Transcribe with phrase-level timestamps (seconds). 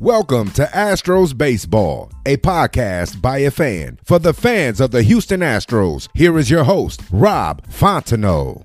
[0.00, 5.40] Welcome to Astros Baseball, a podcast by a fan for the fans of the Houston
[5.40, 6.08] Astros.
[6.14, 8.64] Here is your host, Rob Fontenot.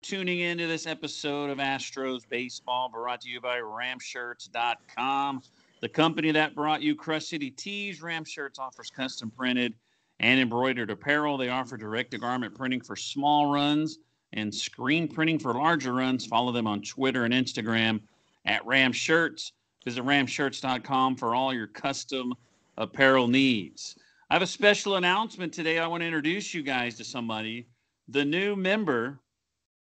[0.00, 5.42] Tuning into this episode of Astros Baseball brought to you by Ramshirts.com,
[5.82, 8.00] the company that brought you Crush City Tees.
[8.00, 9.74] Ramshirts offers custom printed
[10.18, 11.36] and embroidered apparel.
[11.36, 13.98] They offer direct to garment printing for small runs
[14.32, 16.26] and screen printing for larger runs.
[16.26, 18.00] Follow them on Twitter and Instagram
[18.44, 19.52] at Ram Shirts.
[19.84, 22.34] Visit ramshirts.com for all your custom
[22.76, 23.96] apparel needs.
[24.30, 25.78] I have a special announcement today.
[25.78, 27.66] I want to introduce you guys to somebody,
[28.08, 29.18] the new member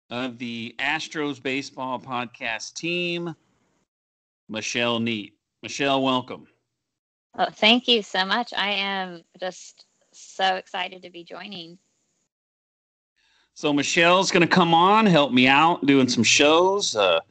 [0.10, 3.36] of the Astros Baseball Podcast team,
[4.48, 5.34] Michelle Neat.
[5.64, 6.48] Michelle, welcome.
[7.38, 8.54] Oh, thank you so much.
[8.56, 11.78] I am just so excited to be joining.
[13.58, 16.96] So Michelle's going to come on, help me out doing some shows.
[16.96, 17.22] Uh,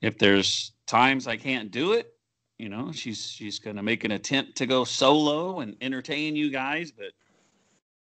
[0.00, 2.14] if there's times I can't do it,
[2.56, 6.48] you know, she's she's going to make an attempt to go solo and entertain you
[6.48, 6.90] guys.
[6.90, 7.12] But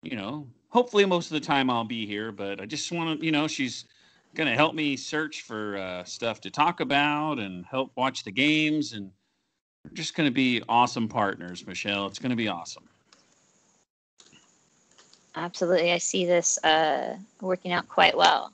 [0.03, 2.31] you know, hopefully most of the time I'll be here.
[2.31, 3.85] But I just want to, you know, she's
[4.35, 8.31] going to help me search for uh, stuff to talk about and help watch the
[8.31, 8.93] games.
[8.93, 9.09] And
[9.83, 12.05] we're just going to be awesome partners, Michelle.
[12.05, 12.87] It's going to be awesome.
[15.37, 15.91] Absolutely.
[15.91, 18.51] I see this uh, working out quite well.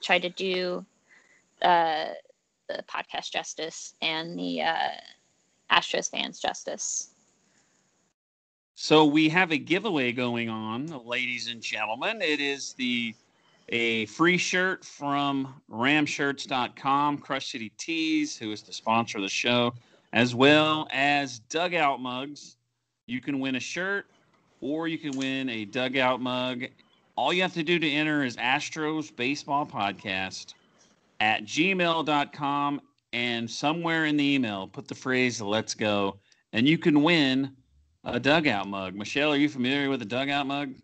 [0.00, 0.84] Tried to do
[1.62, 2.06] uh,
[2.68, 4.90] the podcast justice and the uh,
[5.72, 7.10] Astros fans justice.
[8.76, 12.22] So we have a giveaway going on, ladies and gentlemen.
[12.22, 13.12] It is the
[13.68, 19.74] a free shirt from ramshirts.com, Crush City Tees, who is the sponsor of the show,
[20.12, 22.56] as well as dugout mugs.
[23.06, 24.06] You can win a shirt
[24.60, 26.64] or you can win a dugout mug.
[27.16, 30.54] All you have to do to enter is Astros Baseball Podcast
[31.20, 32.80] at gmail.com.
[33.12, 36.18] And somewhere in the email, put the phrase let's go,
[36.52, 37.56] and you can win
[38.04, 38.94] a dugout mug.
[38.94, 40.74] Michelle, are you familiar with a dugout mug?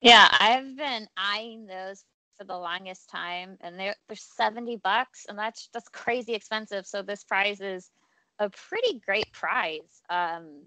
[0.00, 2.04] Yeah, I've been eyeing those
[2.38, 6.86] for the longest time, and they're, they're 70 bucks, and that's that's crazy expensive.
[6.86, 7.90] So this prize is
[8.38, 10.02] a pretty great prize.
[10.10, 10.64] Um,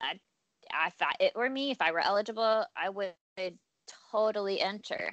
[0.00, 0.18] I
[0.86, 3.14] if I, it were me, if I were eligible, I would
[4.10, 5.10] totally enter.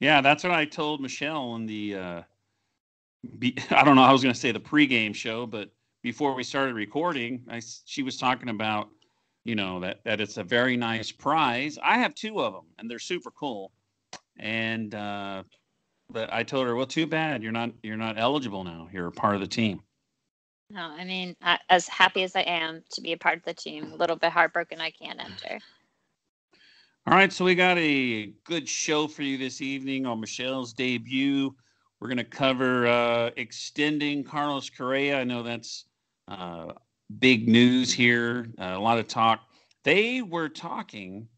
[0.00, 1.94] Yeah, that's what I told Michelle in the.
[1.94, 2.22] Uh,
[3.38, 4.02] be, I don't know.
[4.02, 5.70] I was going to say the pregame show, but
[6.02, 8.88] before we started recording, I she was talking about,
[9.44, 11.78] you know, that that it's a very nice prize.
[11.82, 13.72] I have two of them, and they're super cool.
[14.38, 15.44] And uh,
[16.10, 18.88] but I told her, well, too bad you're not you're not eligible now.
[18.92, 19.82] You're a part of the team.
[20.68, 23.54] No, I mean, I, as happy as I am to be a part of the
[23.54, 25.58] team, a little bit heartbroken I can't enter.
[27.06, 31.54] All right, so we got a good show for you this evening on Michelle's debut.
[32.00, 35.20] We're going to cover uh, extending Carlos Correa.
[35.20, 35.84] I know that's
[36.26, 36.72] uh,
[37.20, 39.42] big news here, uh, a lot of talk.
[39.84, 41.28] They were talking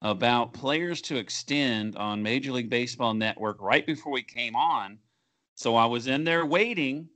[0.00, 4.98] about players to extend on Major League Baseball Network right before we came on.
[5.54, 7.10] So I was in there waiting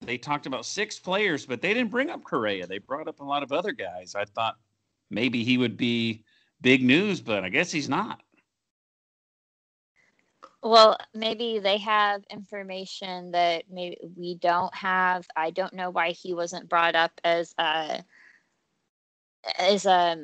[0.00, 2.66] they talked about six players, but they didn't bring up Correa.
[2.66, 4.14] They brought up a lot of other guys.
[4.14, 4.56] I thought
[5.10, 6.24] maybe he would be
[6.60, 8.20] big news, but I guess he's not.
[10.62, 15.26] Well, maybe they have information that maybe we don't have.
[15.36, 18.04] I don't know why he wasn't brought up as a
[19.58, 20.16] as a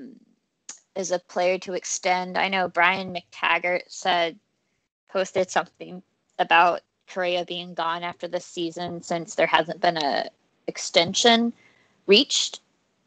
[0.97, 2.37] as a player to extend.
[2.37, 4.39] I know Brian McTaggart said
[5.11, 6.03] posted something
[6.39, 6.81] about
[7.13, 10.29] Correa being gone after this season since there hasn't been a
[10.67, 11.53] extension
[12.07, 12.61] reached.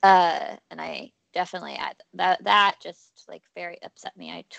[0.04, 1.78] Uh, and I definitely
[2.14, 4.32] that that just like very upset me.
[4.32, 4.58] I t-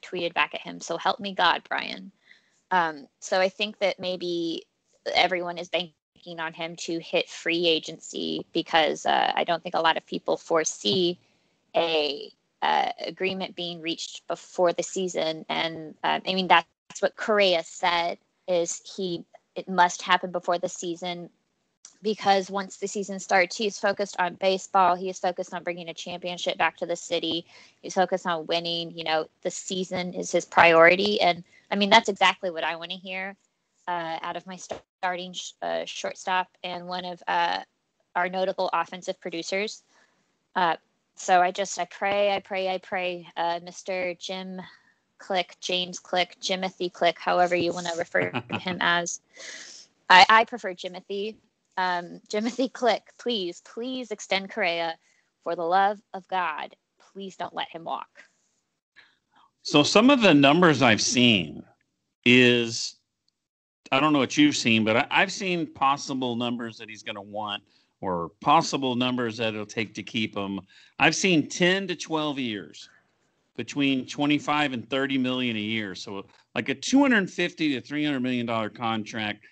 [0.00, 2.10] tweeted back at him, "So help me God, Brian."
[2.70, 4.66] Um, so I think that maybe
[5.14, 9.80] everyone is banking on him to hit free agency because uh, I don't think a
[9.80, 11.18] lot of people foresee
[11.76, 12.32] a
[12.62, 15.44] uh, agreement being reached before the season.
[15.48, 16.66] And uh, I mean that's
[17.00, 21.30] what Correa said is he it must happen before the season
[22.02, 24.94] because once the season starts, he's focused on baseball.
[24.94, 27.46] He's focused on bringing a championship back to the city.
[27.82, 28.92] He's focused on winning.
[28.96, 31.20] You know, the season is his priority.
[31.20, 33.36] And I mean, that's exactly what I want to hear
[33.88, 34.58] uh, out of my
[35.00, 37.60] starting sh- uh, shortstop and one of uh,
[38.14, 39.82] our notable offensive producers.
[40.54, 40.76] Uh,
[41.16, 44.18] so I just, I pray, I pray, I pray, uh, Mr.
[44.18, 44.60] Jim
[45.18, 49.20] Click, James Click, Jimothy Click, however you want to refer to him as.
[50.08, 51.36] I, I prefer Jimothy
[51.76, 54.96] um, Jimothy Click, please, please extend Correa
[55.44, 56.74] for the love of God.
[57.12, 58.08] Please don't let him walk.
[59.62, 61.62] So some of the numbers I've seen
[62.24, 62.96] is
[63.92, 67.16] I don't know what you've seen, but I, have seen possible numbers that he's going
[67.16, 67.62] to want
[68.00, 70.60] or possible numbers that it'll take to keep him.
[70.98, 72.88] I've seen 10 to 12 years
[73.56, 75.94] between 25 and 30 million a year.
[75.94, 79.44] So like a 250 to 300 million dollar contract.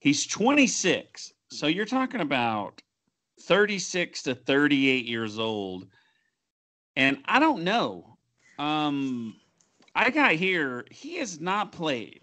[0.00, 1.32] He's 26.
[1.50, 2.82] So you're talking about
[3.42, 5.86] 36 to 38 years old.
[6.96, 8.16] And I don't know.
[8.58, 9.36] Um,
[9.94, 12.20] I got here, he has not played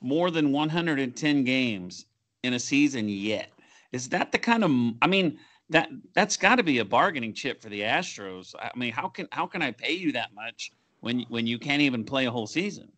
[0.00, 2.06] more than 110 games
[2.42, 3.50] in a season yet.
[3.92, 4.70] Is that the kind of
[5.02, 5.38] I mean
[5.70, 8.54] that that's got to be a bargaining chip for the Astros.
[8.58, 11.82] I mean, how can how can I pay you that much when when you can't
[11.82, 12.90] even play a whole season?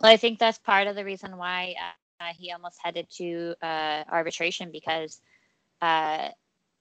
[0.00, 1.74] Well, I think that's part of the reason why
[2.20, 5.20] uh, he almost headed to uh, arbitration because,
[5.80, 6.28] uh,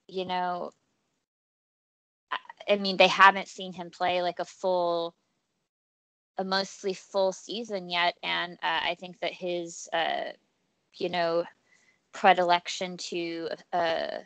[0.08, 0.72] you know,
[2.70, 5.16] I mean, they haven't seen him play like a full,
[6.38, 10.32] a mostly full season yet, and uh, I think that his, uh,
[10.96, 11.44] you know,
[12.14, 14.18] predilection to uh,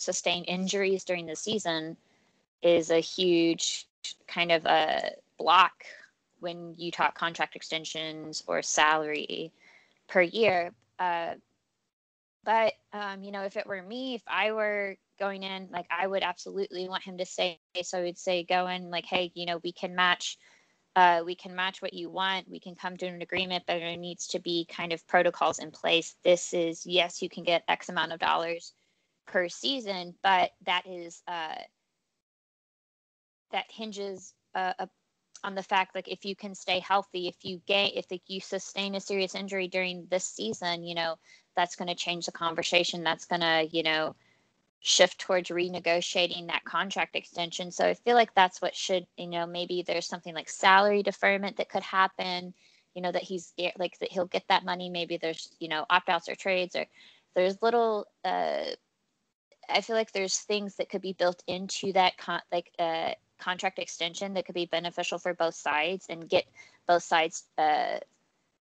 [0.00, 1.96] sustain injuries during the season
[2.62, 3.86] is a huge
[4.26, 5.84] kind of a block
[6.40, 9.52] when you talk contract extensions or salary
[10.08, 10.72] per year.
[10.98, 11.34] Uh,
[12.44, 16.06] but um, you know, if it were me, if I were going in, like I
[16.06, 17.60] would absolutely want him to stay.
[17.82, 20.38] So I would say, go in, like, hey, you know, we can match.
[20.96, 22.50] Uh, we can match what you want.
[22.50, 25.70] We can come to an agreement, but there needs to be kind of protocols in
[25.70, 26.16] place.
[26.24, 28.72] This is yes, you can get X amount of dollars
[29.30, 31.54] per season, but that is uh,
[33.52, 34.72] that hinges uh,
[35.42, 38.40] on the fact like if you can stay healthy if you gain if like, you
[38.40, 41.16] sustain a serious injury during this season you know
[41.56, 43.02] that's going to change the conversation.
[43.02, 44.14] That's going to you know
[44.80, 47.70] shift towards renegotiating that contract extension.
[47.70, 51.56] So i feel like that's what should you know maybe there's something like salary deferment
[51.58, 52.54] that could happen
[52.94, 54.88] you know that he's like that he'll get that money.
[54.88, 56.86] Maybe there's you know opt-outs or trades or
[57.34, 58.64] there's little uh
[59.72, 63.78] i feel like there's things that could be built into that con- like uh contract
[63.78, 66.44] extension that could be beneficial for both sides and get
[66.86, 67.98] both sides uh,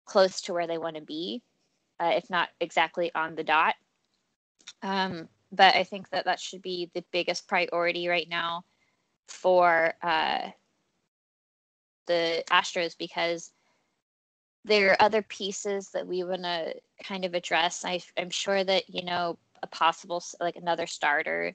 [0.05, 1.41] close to where they want to be,
[1.99, 3.75] uh, if not exactly on the dot.
[4.81, 8.63] Um, but I think that that should be the biggest priority right now
[9.27, 10.49] for uh,
[12.05, 13.51] the Astros because
[14.65, 17.83] there are other pieces that we want to kind of address.
[17.85, 21.53] I, am sure that you know a possible like another starter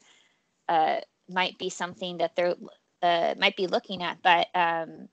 [0.69, 0.99] uh,
[1.29, 2.55] might be something that they're
[3.03, 4.23] uh, might be looking at.
[4.23, 5.09] But um,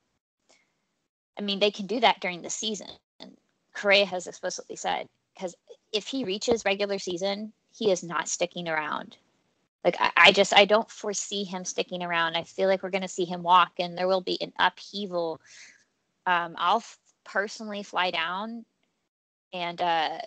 [1.38, 2.90] I mean, they can do that during the season.
[3.20, 3.36] And
[3.74, 5.56] Correa has explicitly said because
[5.92, 9.18] if he reaches regular season, he is not sticking around.
[9.84, 12.36] Like I, I just I don't foresee him sticking around.
[12.36, 15.42] I feel like we're going to see him walk, and there will be an upheaval.
[16.28, 18.66] Um, I'll f- personally fly down
[19.54, 20.20] and uh,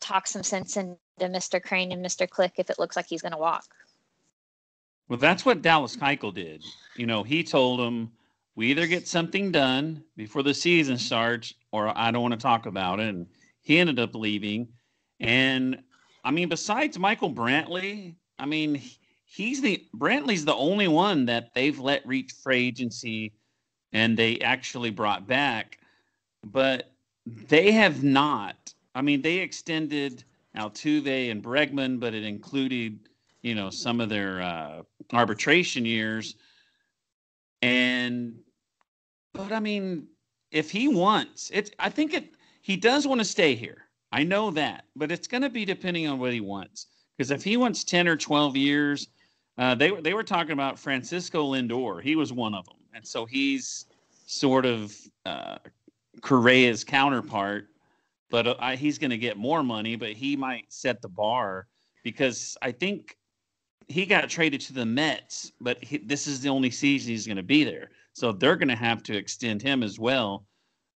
[0.00, 1.62] talk some sense into Mr.
[1.62, 2.28] Crane and Mr.
[2.28, 3.64] Click if it looks like he's going to walk.
[5.08, 6.64] Well, that's what Dallas Keuchel did.
[6.96, 8.10] You know, he told him,
[8.56, 12.66] we either get something done before the season starts or I don't want to talk
[12.66, 13.08] about it.
[13.08, 13.26] And
[13.60, 14.68] he ended up leaving.
[15.20, 15.82] And
[16.24, 18.82] I mean, besides Michael Brantley, I mean,
[19.24, 23.32] he's the Brantley's the only one that they've let reach free agency
[23.92, 25.78] and they actually brought back.
[26.44, 26.90] But
[27.26, 28.74] they have not.
[28.96, 30.24] I mean, they extended
[30.56, 32.98] Altuve and Bregman, but it included
[33.42, 36.34] you know some of their uh, arbitration years.
[37.62, 38.34] And
[39.32, 40.06] but i mean
[40.50, 43.84] if he wants it i think it he does want to stay here.
[44.12, 46.86] I know that but it's going to be depending on what he wants.
[47.16, 49.08] Because if he wants 10 or 12 years
[49.58, 52.02] uh, they, they were talking about francisco lindor.
[52.02, 53.86] He was one of them and so he's
[54.26, 55.58] sort of uh,
[56.20, 57.68] correa's counterpart
[58.30, 61.66] but uh, he's going to get more money but he might set the bar
[62.02, 63.16] because i think
[63.88, 67.36] he got traded to the Mets, but he, this is the only season he's going
[67.36, 67.90] to be there.
[68.12, 70.46] So they're going to have to extend him as well.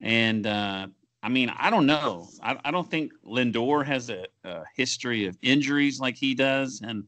[0.00, 0.86] And uh,
[1.22, 2.28] I mean, I don't know.
[2.42, 6.80] I, I don't think Lindor has a, a, history of injuries like he does.
[6.82, 7.04] And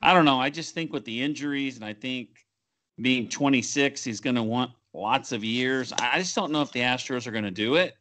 [0.00, 0.40] I don't know.
[0.40, 2.46] I just think with the injuries, and I think
[3.00, 5.92] being 26, he's going to want lots of years.
[5.92, 7.94] I just don't know if the Astros are going to do it.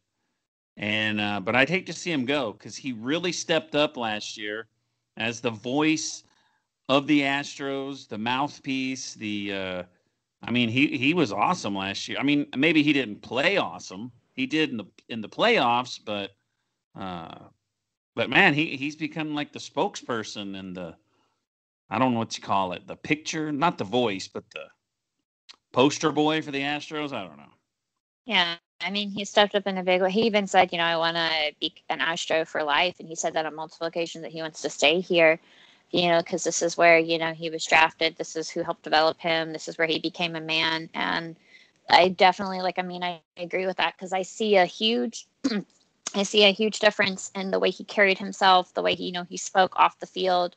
[0.82, 4.38] And, uh, but I'd hate to see him go because he really stepped up last
[4.38, 4.68] year
[5.16, 6.24] as the voice
[6.90, 9.84] of the Astros, the mouthpiece, the, uh,
[10.44, 12.18] I mean, he, he was awesome last year.
[12.20, 16.32] I mean, maybe he didn't play awesome he did in the in the playoffs, but
[17.00, 17.48] uh,
[18.16, 20.96] but man, he he's become like the spokesperson and the
[21.90, 24.66] I don't know what you call it, the picture, not the voice, but the
[25.74, 27.14] poster boy for the Astros.
[27.14, 27.54] I don't know.
[28.26, 30.12] Yeah, I mean, he stepped up in a big way.
[30.12, 33.16] He even said, you know, I want to be an Astro for life, and he
[33.16, 35.40] said that on multiple occasions that he wants to stay here.
[35.92, 38.16] You know, because this is where you know he was drafted.
[38.18, 39.52] This is who helped develop him.
[39.52, 41.36] This is where he became a man, and
[41.90, 42.80] I definitely like.
[42.80, 45.28] I mean, I agree with that because I see a huge,
[46.16, 49.12] I see a huge difference in the way he carried himself, the way he, you
[49.12, 50.56] know, he spoke off the field.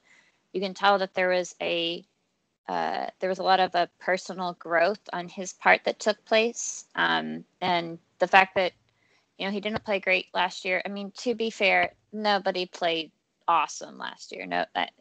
[0.52, 2.04] You can tell that there was a,
[2.68, 6.86] uh, there was a lot of a personal growth on his part that took place,
[6.94, 8.72] um, and the fact that,
[9.38, 10.80] you know, he didn't play great last year.
[10.84, 13.10] I mean, to be fair, nobody played
[13.48, 14.46] awesome last year.
[14.46, 14.92] No, that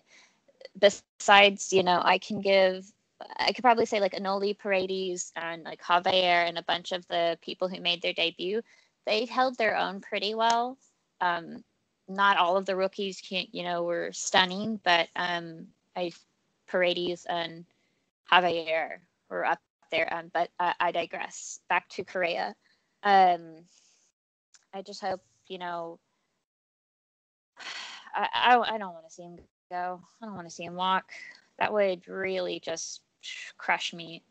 [0.80, 2.92] besides, you know, I can give
[3.38, 7.38] I could probably say like Enoli Paredes and like Javier and a bunch of the
[7.42, 8.62] people who made their debut,
[9.06, 10.78] they held their own pretty well.
[11.22, 11.64] Um,
[12.08, 16.12] not all of the rookies, can, you know, were stunning, but um, I
[16.74, 17.66] Paredes and
[18.32, 18.98] Javier
[19.30, 19.60] were up
[19.92, 20.12] there.
[20.12, 21.60] Um, but uh, I digress.
[21.70, 22.56] Back to Correa.
[23.04, 23.58] Um,
[24.74, 26.00] I just hope you know.
[28.16, 29.38] I, I, I don't want to see him
[29.70, 30.02] go.
[30.20, 31.12] I don't want to see him walk.
[31.60, 33.02] That would really just
[33.58, 34.24] crush me.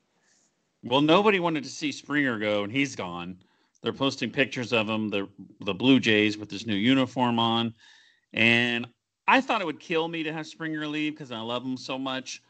[0.83, 3.39] Well, nobody wanted to see Springer go, and he's gone.
[3.83, 5.29] They're posting pictures of him, the
[5.61, 7.73] the Blue Jays with his new uniform on,
[8.33, 8.89] and
[9.27, 11.99] I thought it would kill me to have Springer leave because I love him so
[11.99, 12.43] much.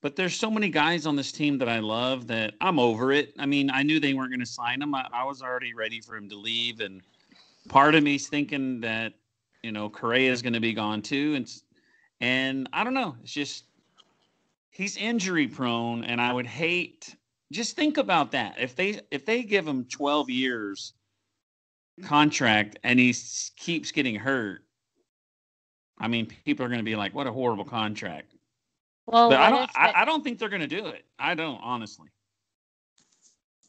[0.00, 3.34] But there's so many guys on this team that I love that I'm over it.
[3.38, 4.94] I mean, I knew they weren't going to sign him.
[4.94, 7.02] I, I was already ready for him to leave, and
[7.68, 9.14] part of me's thinking that
[9.62, 11.48] you know Correa is going to be gone too, and
[12.20, 13.16] and I don't know.
[13.22, 13.64] It's just
[14.70, 17.14] he's injury prone, and I would hate.
[17.52, 18.56] Just think about that.
[18.58, 20.94] If they if they give him 12 years
[22.02, 23.14] contract and he
[23.56, 24.64] keeps getting hurt,
[25.98, 28.34] I mean, people are going to be like, "What a horrible contract."
[29.06, 29.70] Well, but I don't.
[29.74, 31.04] I, I don't think they're going to do it.
[31.18, 32.08] I don't honestly.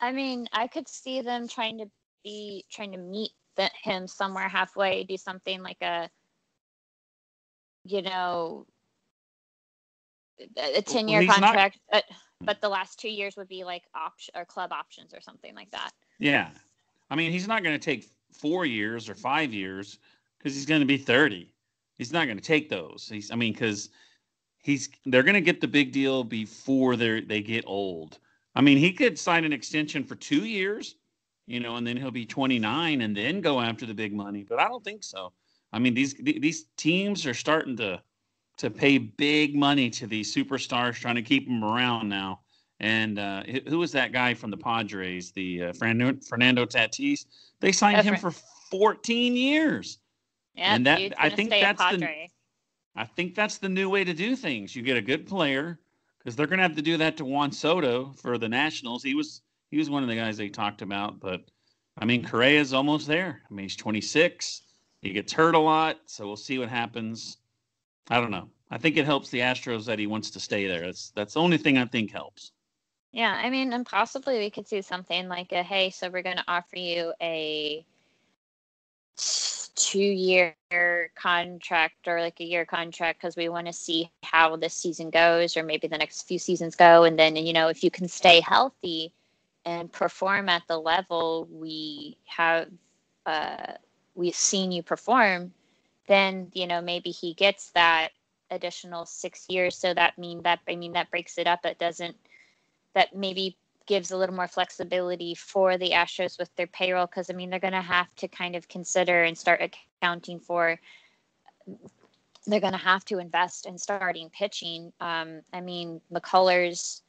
[0.02, 1.86] I mean, I could see them trying to
[2.24, 6.10] be trying to meet the, him somewhere halfway, do something like a,
[7.86, 8.66] you know,
[10.58, 12.04] a 10 year well, contract not...
[12.40, 15.54] but, but the last two years would be like option or club options or something
[15.56, 16.50] like that yeah
[17.10, 20.00] i mean he's not going to take four years or five years
[20.38, 21.53] because he's going to be 30
[21.98, 23.90] he's not going to take those he's i mean because
[24.60, 28.20] he's they're going to get the big deal before they they get old
[28.56, 30.96] i mean he could sign an extension for two years
[31.48, 34.60] you know and then he'll be 29 and then go after the big money but
[34.60, 35.32] i don't think so
[35.72, 38.02] i mean these these teams are starting to
[38.58, 42.42] to pay big money to these superstars, trying to keep them around now.
[42.80, 47.26] And uh, who was that guy from the Padres, the uh, Fernando, Fernando Tatis?
[47.60, 48.22] They signed that's him right.
[48.22, 48.32] for
[48.72, 50.00] 14 years.
[50.56, 52.28] Yeah, and that I think that's the
[52.96, 54.76] I think that's the new way to do things.
[54.76, 55.80] You get a good player
[56.20, 59.04] because they're going to have to do that to Juan Soto for the Nationals.
[59.04, 59.42] He was
[59.72, 61.42] he was one of the guys they talked about, but
[61.98, 63.42] I mean Correa is almost there.
[63.50, 64.62] I mean he's 26.
[65.02, 67.38] He gets hurt a lot, so we'll see what happens.
[68.10, 68.50] I don't know.
[68.70, 70.82] I think it helps the Astros that he wants to stay there.
[70.82, 72.52] That's that's the only thing I think helps.
[73.12, 76.38] Yeah, I mean, and possibly we could see something like a hey, so we're going
[76.38, 77.86] to offer you a
[79.76, 80.56] two year
[81.16, 85.58] contract or like a year contract because we want to see how this season goes
[85.58, 88.40] or maybe the next few seasons go and then you know if you can stay
[88.40, 89.12] healthy
[89.66, 92.68] and perform at the level we have
[93.26, 93.74] uh,
[94.16, 95.52] we've seen you perform
[96.08, 98.10] then you know maybe he gets that
[98.54, 99.76] additional six years.
[99.76, 101.66] So that mean that I mean that breaks it up.
[101.66, 102.16] It doesn't
[102.94, 107.34] that maybe gives a little more flexibility for the Astros with their payroll because I
[107.34, 110.80] mean they're going to have to kind of consider and start accounting for.
[112.46, 114.92] They're going to have to invest in starting pitching.
[115.00, 117.02] Um, I mean McCullers,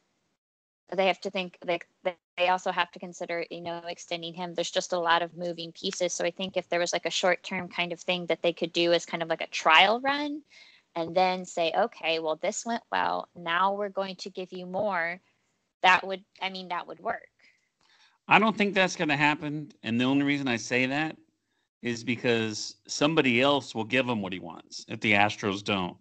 [0.93, 1.79] they have to think they
[2.37, 4.53] they also have to consider you know extending him.
[4.53, 6.13] There's just a lot of moving pieces.
[6.13, 8.53] So I think if there was like a short term kind of thing that they
[8.53, 10.41] could do as kind of like a trial run
[10.95, 13.27] and then say, okay, well, this went well.
[13.35, 15.19] Now we're going to give you more.
[15.83, 17.27] That would, I mean, that would work.
[18.27, 19.71] I don't think that's going to happen.
[19.83, 21.15] And the only reason I say that
[21.83, 25.95] is because somebody else will give him what he wants if the Astros don't.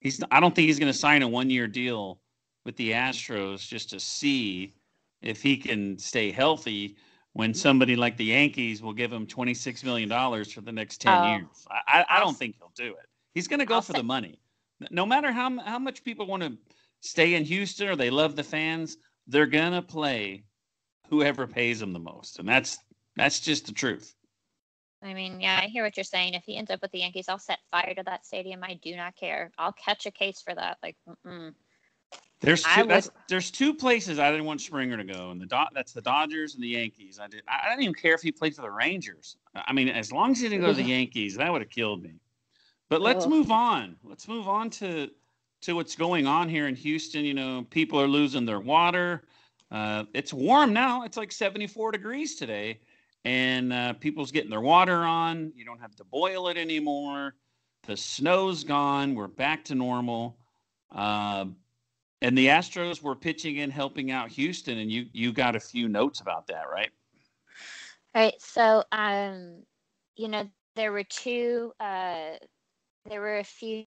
[0.00, 2.20] He's I don't think he's going to sign a one-year deal
[2.64, 4.74] with the Astros just to see
[5.22, 6.96] if he can stay healthy
[7.32, 10.08] when somebody like the Yankees will give him $26 million
[10.44, 11.26] for the next 10 Oh.
[11.36, 11.66] years.
[11.86, 13.06] I, I, don't think he'll do it.
[13.34, 14.38] He's going to go I'll for say- the money.
[14.90, 16.56] No matter how, how much people want to
[17.00, 20.44] stay in Houston or they love the fans, they're going to play
[21.08, 22.38] whoever pays them the most.
[22.38, 22.78] And that's
[23.16, 24.14] that's just the truth.
[25.02, 26.34] I mean, yeah, I hear what you're saying.
[26.34, 28.60] If he ends up with the Yankees, I'll set fire to that stadium.
[28.62, 29.52] I do not care.
[29.58, 30.78] I'll catch a case for that.
[30.82, 31.54] Like, mm-mm.
[32.40, 35.46] There's two, that's, would- there's two places I didn't want Springer to go, and the
[35.46, 37.18] Do- that's the Dodgers and the Yankees.
[37.20, 37.42] I did.
[37.48, 39.36] I I didn't even care if he played for the Rangers.
[39.54, 42.02] I mean, as long as he didn't go to the Yankees, that would have killed
[42.02, 42.14] me.
[42.88, 43.30] But let's Ugh.
[43.30, 43.96] move on.
[44.04, 45.10] Let's move on to
[45.66, 47.24] to what's going on here in Houston.
[47.24, 49.24] You know, people are losing their water.
[49.70, 51.02] Uh, it's warm now.
[51.02, 52.80] It's like 74 degrees today,
[53.24, 55.52] and uh, people's getting their water on.
[55.56, 57.34] You don't have to boil it anymore.
[57.86, 59.16] The snow's gone.
[59.16, 60.38] We're back to normal.
[60.94, 61.46] Uh,
[62.22, 65.88] and the Astros were pitching in, helping out Houston, and you you got a few
[65.88, 66.90] notes about that, right?
[68.14, 68.40] Right.
[68.40, 69.64] So, um,
[70.14, 72.36] you know, there were two, uh,
[73.08, 73.84] there were a few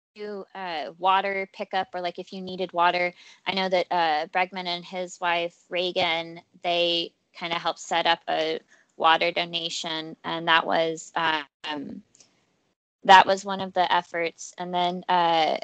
[0.54, 3.12] uh, water pickup, or like if you needed water.
[3.46, 8.20] I know that uh, Bregman and his wife Reagan, they kind of helped set up
[8.28, 8.60] a
[8.96, 12.02] water donation, and that was um,
[13.04, 14.54] that was one of the efforts.
[14.58, 15.58] And then, uh,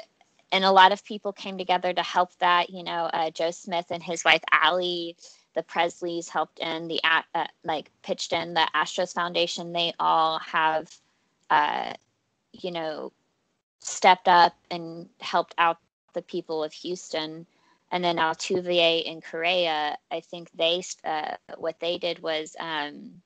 [0.51, 2.69] and a lot of people came together to help that.
[2.69, 5.17] You know, uh, Joe Smith and his wife Allie
[5.53, 9.71] the Presslys helped in the uh, like pitched in the Astros Foundation.
[9.71, 10.89] They all have,
[11.49, 11.93] uh,
[12.53, 13.11] you know,
[13.85, 15.77] stepped up and helped out
[16.13, 17.45] the people of Houston.
[17.91, 23.21] And then Altuve in Correa, I think they uh, what they did was um,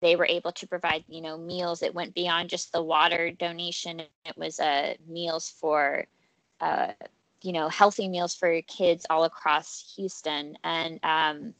[0.00, 1.82] they were able to provide you know meals.
[1.82, 4.00] It went beyond just the water donation.
[4.00, 6.06] It was uh, meals for
[6.60, 6.92] uh,
[7.42, 11.54] you know healthy meals for kids all across Houston and um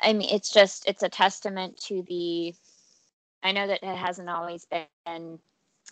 [0.00, 2.54] I mean it's just it's a testament to the
[3.42, 5.38] I know that it hasn't always been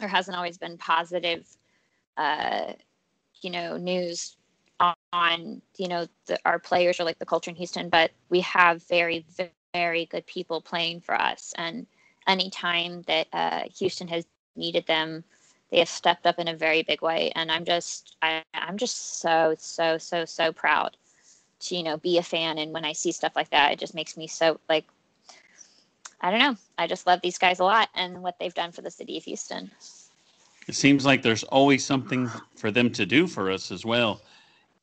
[0.00, 1.46] or hasn't always been positive
[2.16, 2.72] uh
[3.42, 4.36] you know news
[5.12, 8.82] on, you know the, our players or like the culture in Houston but we have
[8.88, 9.24] very
[9.74, 11.54] very good people playing for us.
[11.58, 11.86] And
[12.26, 14.24] anytime that uh Houston has
[14.56, 15.24] needed them
[15.70, 17.30] they have stepped up in a very big way.
[17.36, 20.96] And i'm just I, i'm just so so so so proud
[21.60, 22.58] to you know be a fan.
[22.58, 24.86] And when i see stuff like that it just makes me so like
[26.20, 28.82] i don't know i just love these guys a lot and what they've done for
[28.82, 29.70] the city of houston
[30.68, 34.22] It seems like there's always something for them to do for us as well.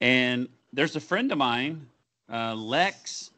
[0.01, 1.87] And there's a friend of mine,
[2.31, 3.31] uh, Lex.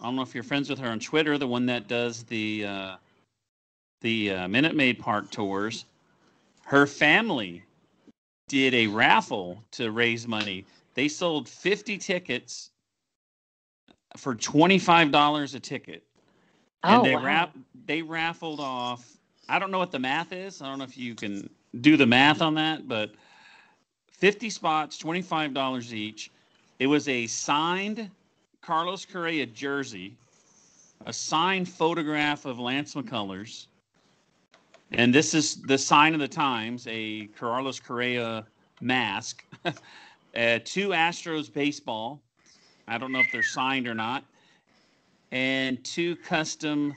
[0.00, 2.66] I don't know if you're friends with her on Twitter, the one that does the
[2.66, 2.96] uh,
[4.02, 5.86] the uh, Minute Maid Park tours.
[6.64, 7.64] Her family
[8.48, 10.66] did a raffle to raise money.
[10.94, 12.70] They sold 50 tickets
[14.16, 16.07] for $25 a ticket.
[16.86, 17.22] And Oh, they wow.
[17.24, 20.60] rap they raffled off I don't know what the math is.
[20.60, 21.48] I don't know if you can
[21.80, 23.12] do the math on that, but
[24.12, 26.30] 50 spots, $25 each.
[26.78, 28.10] It was a signed
[28.60, 30.16] Carlos Correa jersey,
[31.06, 33.66] a signed photograph of Lance McCullers,
[34.92, 38.46] and this is the sign of the times, a Carlos Correa
[38.80, 39.72] mask, uh,
[40.64, 42.20] two Astros baseball.
[42.86, 44.24] I don't know if they're signed or not
[45.32, 46.94] and two custom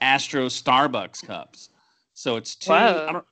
[0.00, 1.70] Astro Starbucks cups.
[2.14, 3.06] So it's two, Whoa.
[3.08, 3.24] I don't,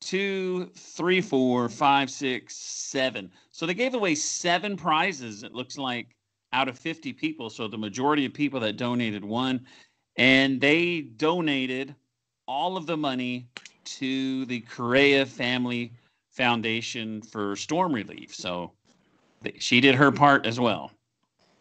[0.00, 3.30] two, three, four, five, six, seven.
[3.50, 5.42] So they gave away seven prizes.
[5.44, 6.16] It looks like
[6.52, 7.50] out of 50 people.
[7.50, 9.66] So the majority of people that donated won,
[10.16, 11.94] and they donated
[12.46, 13.48] all of the money
[13.84, 15.92] to the Correa Family
[16.30, 18.34] Foundation for storm relief.
[18.34, 18.72] So
[19.58, 20.90] she did her part as well.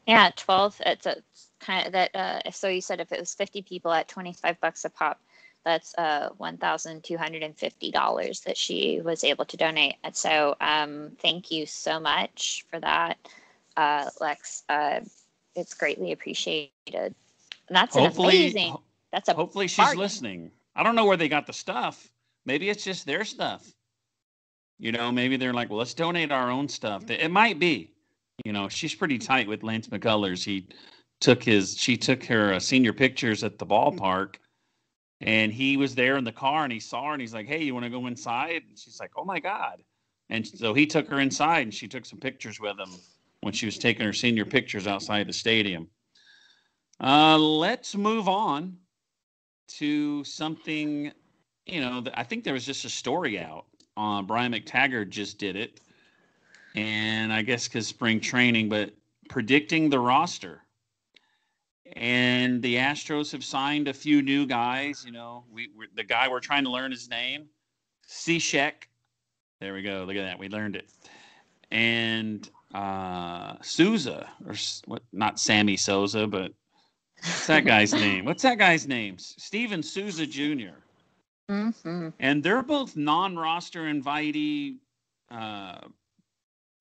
[0.08, 1.31] yeah 12 it's a it's
[1.62, 4.86] kind of that uh so you said if it was 50 people at 25 bucks
[4.86, 5.22] a pop
[5.64, 12.00] that's uh $1250 that she was able to donate and so um thank you so
[12.00, 13.18] much for that
[13.78, 15.00] uh lex uh
[15.56, 17.16] it's greatly appreciated and
[17.70, 18.76] that's Hopefully, amazing
[19.12, 20.00] that's a hopefully she's bargain.
[20.00, 20.52] listening.
[20.76, 22.10] I don't know where they got the stuff.
[22.46, 23.74] Maybe it's just their stuff.
[24.80, 27.10] You know, maybe they're like, well, let's donate our own stuff.
[27.10, 27.92] It might be.
[28.46, 30.44] You know, she's pretty tight with Lance McCullers.
[30.44, 30.68] He
[31.22, 34.36] took his, she took her uh, senior pictures at the ballpark,
[35.22, 37.64] and he was there in the car, and he saw her, and he's like, "Hey,
[37.64, 39.84] you want to go inside?" And she's like, "Oh my god!"
[40.30, 42.90] And so he took her inside, and she took some pictures with him
[43.42, 45.88] when she was taking her senior pictures outside the stadium.
[47.00, 48.78] Uh, let's move on
[49.68, 51.12] to something,
[51.66, 53.66] you know, I think there was just a story out.
[53.98, 55.82] Uh, Brian McTaggart just did it,
[56.76, 58.94] and I guess because spring training, but
[59.30, 60.64] predicting the roster.
[61.94, 65.04] And the Astros have signed a few new guys.
[65.06, 67.48] You know, we the guy we're trying to learn his name,
[68.08, 68.88] Cishek.
[69.60, 70.06] There we go.
[70.08, 70.40] Look at that.
[70.40, 70.90] We learned it.
[71.70, 75.04] And uh, Souza, or what?
[75.12, 76.52] Not Sammy Sosa, but
[77.18, 78.26] what's that guy's name?
[78.26, 79.18] What's that guy's name?
[79.18, 80.80] Steven Souza Jr.
[81.50, 82.10] Mm-hmm.
[82.20, 84.78] And they're both non-roster invitee.
[85.30, 85.80] Uh,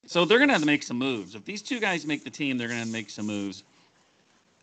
[0.07, 1.35] so they're gonna have to make some moves.
[1.35, 3.65] If these two guys make the team, they're gonna make some moves.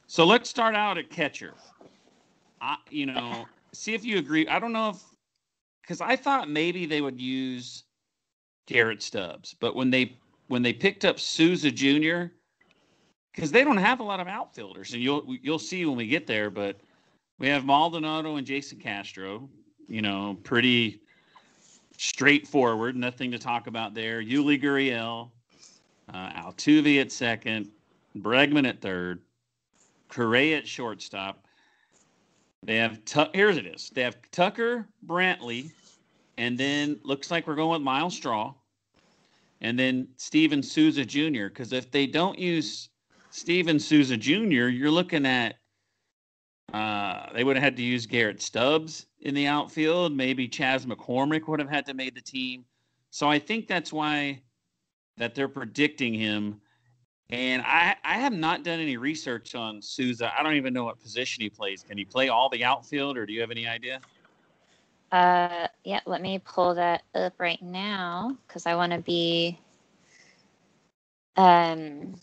[0.08, 1.54] So let's start out at catcher.
[2.62, 4.48] I, you know, see if you agree.
[4.48, 5.04] I don't know if
[5.82, 7.84] because I thought maybe they would use
[8.66, 10.18] Garrett Stubbs, but when they
[10.48, 12.34] when they picked up Souza Jr.
[13.34, 16.26] because they don't have a lot of outfielders, and you'll you'll see when we get
[16.26, 16.50] there.
[16.50, 16.80] But
[17.38, 19.50] we have Maldonado and Jason Castro.
[19.90, 21.02] You know, pretty
[21.98, 22.96] straightforward.
[22.96, 24.22] Nothing to talk about there.
[24.22, 25.30] Yuli Gurriel,
[26.14, 27.70] uh, Altuve at second,
[28.18, 29.22] Bregman at third,
[30.10, 31.48] Correa at shortstop.
[32.64, 33.00] They have
[33.34, 33.92] here's it is.
[33.94, 35.72] They have Tucker Brantley,
[36.38, 38.54] and then looks like we're going with Myles Straw
[39.62, 41.48] and then Steven Souza Jr.
[41.48, 42.90] Because if they don't use
[43.32, 45.56] Steven Souza Jr., you're looking at
[46.74, 50.16] uh, they would have had to use Garrett Stubbs in the outfield.
[50.16, 52.66] Maybe Chas McCormick would have had to made the team.
[53.10, 54.42] So I think that's why
[55.18, 56.60] that they're predicting him.
[57.30, 60.32] And I, I have not done any research on Souza.
[60.38, 61.84] I don't even know what position he plays.
[61.84, 64.00] Can he play all the outfield, or do you have any idea?
[65.12, 69.60] Uh, yeah, let me pull that up right now because I want to be,
[71.36, 72.16] um,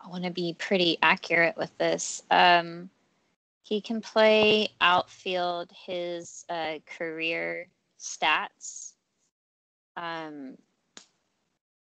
[0.00, 2.22] I want to be pretty accurate with this.
[2.30, 2.90] Um,
[3.62, 7.66] he can play outfield his uh, career
[7.98, 8.92] stats.
[9.96, 10.56] Um,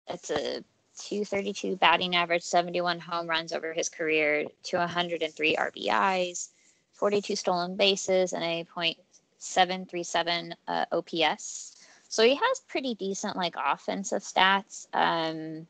[0.08, 0.62] it's a
[0.98, 6.48] 232 batting average, 71 home runs over his career, 203 RBIs,
[6.92, 8.98] 42 stolen bases, and a point
[9.38, 11.76] 737 uh, OPS.
[12.08, 14.86] So he has pretty decent like offensive stats.
[14.92, 15.66] Um,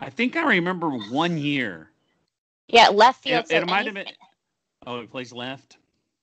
[0.00, 1.90] I think I remember one year.
[2.68, 3.44] Yeah, left field.
[3.50, 4.06] It, it might have been.
[4.86, 5.76] Oh, he plays left.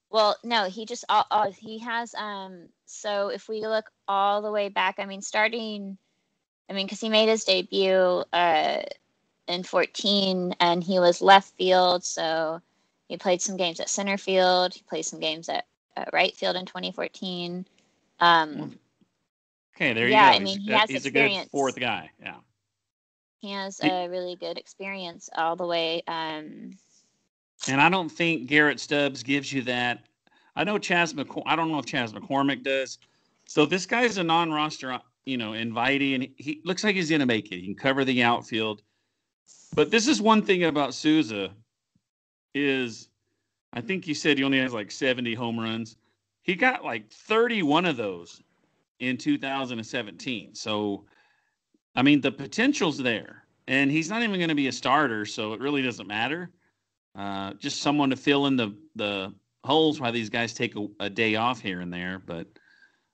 [0.10, 2.16] Well, no, he just uh, uh, he has.
[2.16, 5.98] Um, so if we look all the way back, I mean, starting,
[6.70, 8.82] I mean, because he made his debut uh,
[9.48, 12.04] in 14, and he was left field.
[12.04, 12.62] So
[13.08, 14.74] he played some games at center field.
[14.74, 15.66] He played some games at,
[15.98, 17.66] at right field in 2014.
[18.20, 18.78] Um,
[19.76, 20.36] okay, there yeah, you go.
[20.36, 21.38] I mean, he's, he has he's experience.
[21.38, 22.12] a good fourth guy.
[22.22, 22.36] Yeah.
[23.40, 26.04] He has a really good experience all the way.
[26.08, 26.78] Um,
[27.68, 30.04] and I don't think Garrett Stubbs gives you that.
[30.56, 31.44] I know Chas McCormick.
[31.46, 32.98] I don't know if Chas McCormick does.
[33.48, 35.00] So this guy's a non-roster,
[35.30, 36.16] you know, inviting.
[36.16, 37.60] and he looks like he's going to make it.
[37.60, 38.82] He can cover the outfield.
[39.74, 41.52] But this is one thing about Souza
[42.56, 43.10] is
[43.74, 45.96] I think you said he only has like 70 home runs.
[46.42, 48.42] He got like 31 of those
[49.00, 50.56] in 2017.
[50.56, 51.06] So,
[51.96, 53.44] I mean, the potential's there.
[53.68, 56.50] And he's not even going to be a starter, so it really doesn't matter.
[57.16, 61.10] Uh, just someone to fill in the, the holes while these guys take a, a
[61.10, 62.20] day off here and there.
[62.26, 62.48] But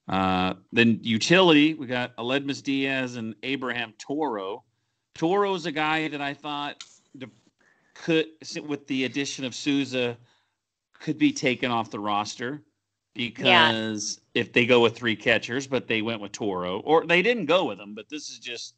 [0.08, 4.64] uh, then utility, we got Aledmys Diaz and Abraham Toro.
[5.16, 6.84] Toro's a guy that I thought
[7.96, 8.28] could,
[8.68, 10.18] with the addition of Souza,
[11.00, 12.62] could be taken off the roster
[13.14, 14.42] because yeah.
[14.42, 17.66] if they go with three catchers, but they went with Toro, or they didn't go
[17.66, 18.76] with him, but this is just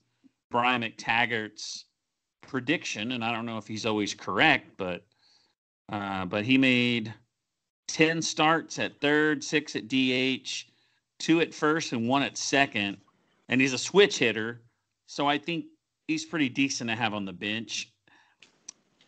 [0.52, 1.86] Brian McTaggart's
[2.42, 5.04] prediction, and I don't know if he's always correct, but
[5.92, 7.14] uh, but he made
[7.88, 10.66] ten starts at third, six at DH,
[11.20, 12.98] two at first, and one at second,
[13.50, 14.62] and he's a switch hitter,
[15.06, 15.66] so I think
[16.08, 17.92] he's pretty decent to have on the bench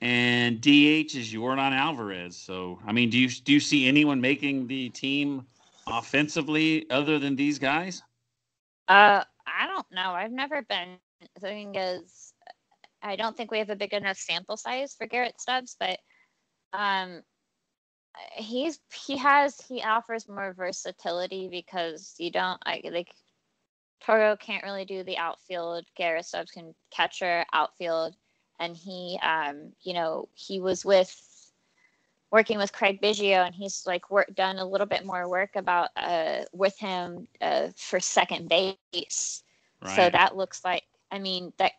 [0.02, 2.38] and DH is Yordan Alvarez.
[2.38, 5.46] So, I mean, do you do you see anyone making the team
[5.88, 8.02] offensively other than these guys?
[8.88, 10.12] Uh, I don't know.
[10.12, 10.98] I've never been.
[11.36, 12.34] The thing is,
[13.02, 16.00] I don't think we have a big enough sample size for Garrett Stubbs, but
[16.72, 17.22] um,
[18.34, 23.14] he's he has he offers more versatility because you don't I like
[24.02, 25.86] Toro can't really do the outfield.
[25.96, 28.16] Garrett Stubbs can catcher outfield
[28.60, 31.16] and he um, you know he was with
[32.32, 35.90] working with Craig Biggio and he's like work done a little bit more work about
[35.96, 39.44] uh, with him uh, for second base
[39.82, 39.96] right.
[39.96, 41.74] so that looks like I mean that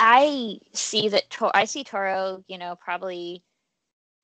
[0.00, 3.42] I see that I see Toro you know probably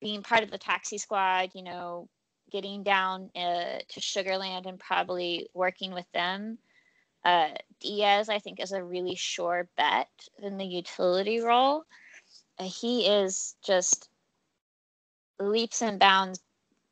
[0.05, 2.07] being part of the taxi squad, you know,
[2.53, 6.59] getting down uh, to Sugarland and probably working with them.
[7.25, 7.49] Uh,
[7.81, 10.11] Diaz, I think, is a really sure bet
[10.43, 11.85] in the utility role.
[12.59, 14.11] Uh, he is just
[15.41, 16.39] leaps and bounds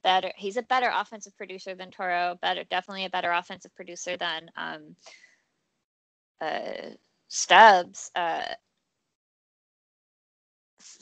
[0.02, 0.32] better.
[0.34, 2.38] He's a better offensive producer than Toro.
[2.40, 4.96] Better, definitely a better offensive producer than um,
[6.40, 6.94] uh,
[7.28, 8.10] Stubbs.
[8.16, 8.54] Uh,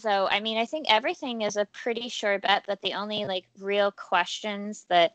[0.01, 2.65] so I mean, I think everything is a pretty sure bet.
[2.67, 5.15] But the only like real questions that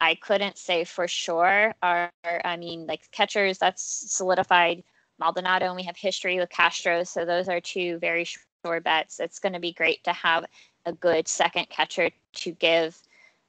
[0.00, 3.58] I couldn't say for sure are, I mean, like catchers.
[3.58, 4.82] That's solidified.
[5.18, 9.18] Maldonado, and we have history with Castro, so those are two very sure bets.
[9.18, 10.44] It's going to be great to have
[10.84, 12.98] a good second catcher to give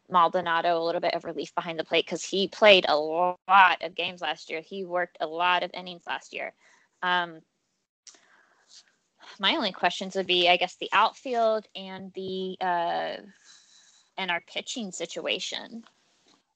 [0.10, 3.96] Maldonado a little bit of relief behind the plate because he played a lot of
[3.96, 4.62] games last year.
[4.62, 6.54] He worked a lot of innings last year.
[7.04, 7.42] Um,
[9.40, 13.18] my only questions would be, I guess, the outfield and the uh,
[14.18, 15.84] and our pitching situation.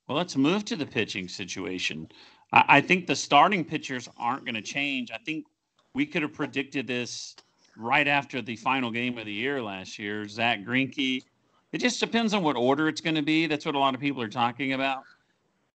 [0.08, 2.10] Well, let's move to the pitching situation.
[2.52, 5.12] I, I think the starting pitchers aren't going to change.
[5.12, 5.46] I think
[5.94, 7.36] we could have predicted this
[7.78, 10.28] right after the final game of the year last year.
[10.28, 11.24] Zack Greinke.
[11.72, 13.48] It just depends on what order it's going to be.
[13.48, 15.04] That's what a lot of people are talking about.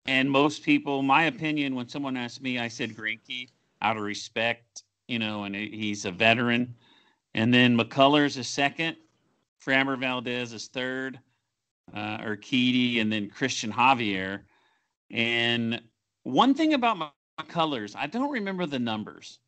[0.06, 3.48] And most people, my opinion, when someone asked me, I said Greinke
[3.82, 6.74] out of respect, you know, and he's a veteran.
[7.34, 8.96] And then McCullers is second,
[9.64, 11.18] Framber Valdez is third,
[11.94, 14.40] uh, Urquidy, and then Christian Javier.
[15.10, 15.80] And
[16.24, 19.38] one thing about McCullers, I don't remember the numbers,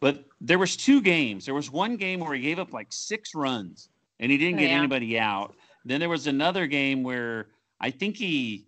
[0.00, 1.44] but there was two games.
[1.44, 3.88] There was one game where he gave up like six runs
[4.20, 4.76] and he didn't get yeah.
[4.76, 5.56] anybody out.
[5.84, 7.48] Then there was another game where
[7.80, 8.66] I think he,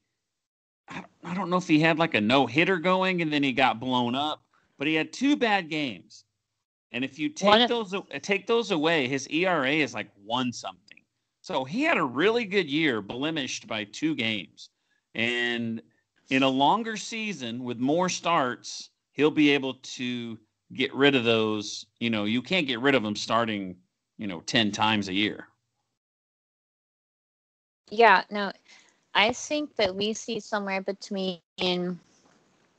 [0.88, 3.80] I don't know if he had like a no hitter going and then he got
[3.80, 4.42] blown up,
[4.78, 6.24] but he had two bad games.
[6.92, 11.02] And if you take those take those away, his ERA is like one something.
[11.42, 14.70] So he had a really good year, blemished by two games.
[15.14, 15.80] And
[16.30, 20.38] in a longer season with more starts, he'll be able to
[20.74, 21.86] get rid of those.
[22.00, 23.76] You know, you can't get rid of them starting,
[24.18, 25.46] you know, 10 times a year.
[27.90, 28.50] Yeah, no,
[29.14, 31.40] I think that we see somewhere between,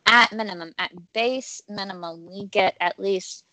[0.05, 3.45] at minimum, at base minimum, we get at least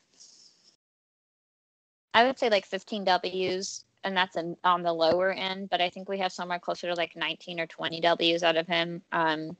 [2.14, 5.68] I would say like 15 W's, and that's an, on the lower end.
[5.68, 8.66] But I think we have somewhere closer to like 19 or 20 W's out of
[8.66, 9.02] him.
[9.12, 9.56] Um,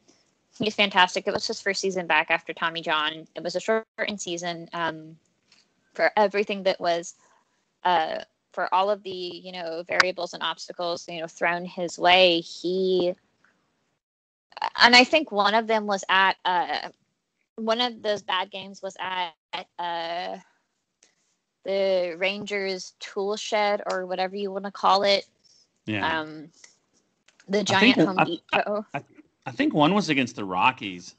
[0.59, 1.27] he's fantastic.
[1.27, 3.27] It was his first season back after Tommy John.
[3.35, 5.17] It was a shortened season um,
[5.93, 7.14] for everything that was.
[7.83, 8.21] Uh,
[8.53, 13.12] for all of the you know variables and obstacles you know thrown his way he
[14.81, 16.88] and i think one of them was at uh,
[17.57, 19.33] one of those bad games was at
[19.79, 20.38] uh,
[21.64, 25.27] the Rangers tool shed or whatever you want to call it.
[25.87, 26.20] Yeah.
[26.20, 26.48] Um,
[27.48, 28.87] the giant think, Home I, Depot.
[28.94, 29.03] I,
[29.46, 31.14] I, think one was against the Rockies.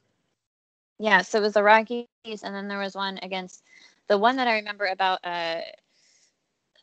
[0.98, 3.64] Yeah, so it was the Rockies, and then there was one against
[4.08, 5.62] the one that I remember about uh,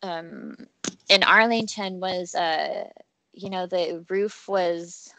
[0.03, 0.57] um,
[1.09, 2.88] in Arlington was uh,
[3.33, 5.12] you know the roof was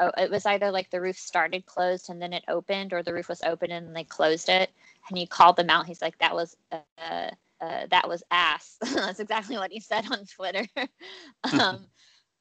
[0.00, 3.12] oh, it was either like the roof started closed and then it opened, or the
[3.12, 4.70] roof was open and they closed it.
[5.08, 5.86] And he called them out.
[5.86, 6.56] He's like, that was.
[6.70, 7.30] Uh,
[7.60, 8.76] uh, that was ass.
[8.94, 10.66] That's exactly what he said on Twitter.
[11.60, 11.86] um,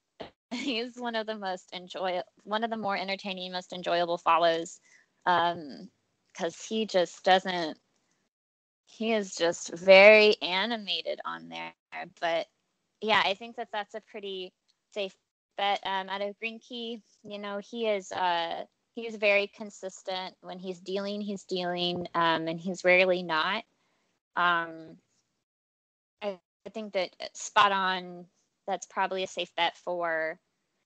[0.52, 4.80] he's one of the most enjoy, one of the more entertaining, most enjoyable follows,
[5.26, 7.78] because um, he just doesn't.
[8.86, 11.74] He is just very animated on there.
[12.22, 12.48] But
[13.02, 14.54] yeah, I think that that's a pretty
[14.94, 15.14] safe
[15.58, 15.82] bet.
[15.86, 18.12] Um, out of Greinke, you know, he is.
[18.12, 21.22] Uh, he's very consistent when he's dealing.
[21.22, 23.64] He's dealing, um, and he's rarely not.
[24.38, 24.98] Um,
[26.68, 28.26] I, think that uh, spot on.
[28.68, 30.38] That's probably a safe bet for.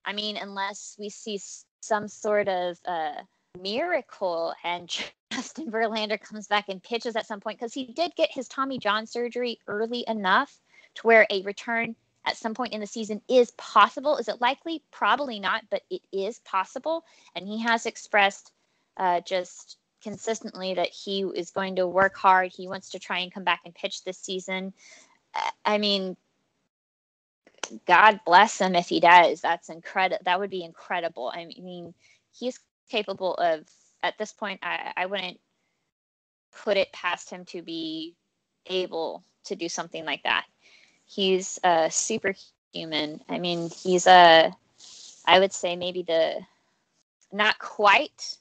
[0.05, 1.39] I mean, unless we see
[1.81, 3.23] some sort of uh,
[3.59, 4.87] miracle and
[5.31, 8.77] Justin Verlander comes back and pitches at some point because he did get his Tommy
[8.77, 10.55] John surgery early enough
[10.95, 14.17] to where a return at some point in the season is possible.
[14.17, 14.83] Is it likely?
[14.91, 17.03] Probably not, but it is possible.
[17.35, 18.51] And he has expressed
[18.97, 22.51] uh, just consistently that he is going to work hard.
[22.51, 24.73] He wants to try and come back and pitch this season.
[25.65, 26.17] I mean,
[27.85, 29.41] God bless him if he does.
[29.41, 30.21] That's incredible.
[30.25, 31.31] That would be incredible.
[31.33, 31.93] I mean,
[32.31, 33.65] he's capable of.
[34.03, 35.39] At this point, I, I wouldn't
[36.63, 38.15] put it past him to be
[38.65, 40.45] able to do something like that.
[41.05, 43.21] He's a superhuman.
[43.29, 44.51] I mean, he's a.
[45.25, 46.41] I would say maybe the,
[47.31, 48.37] not quite,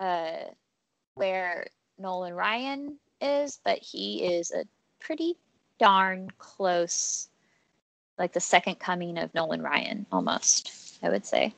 [0.00, 0.50] uh,
[1.14, 4.64] where Nolan Ryan is, but he is a
[4.98, 5.36] pretty
[5.78, 7.28] darn close
[8.18, 11.54] like the second coming of Nolan Ryan, almost, I would say.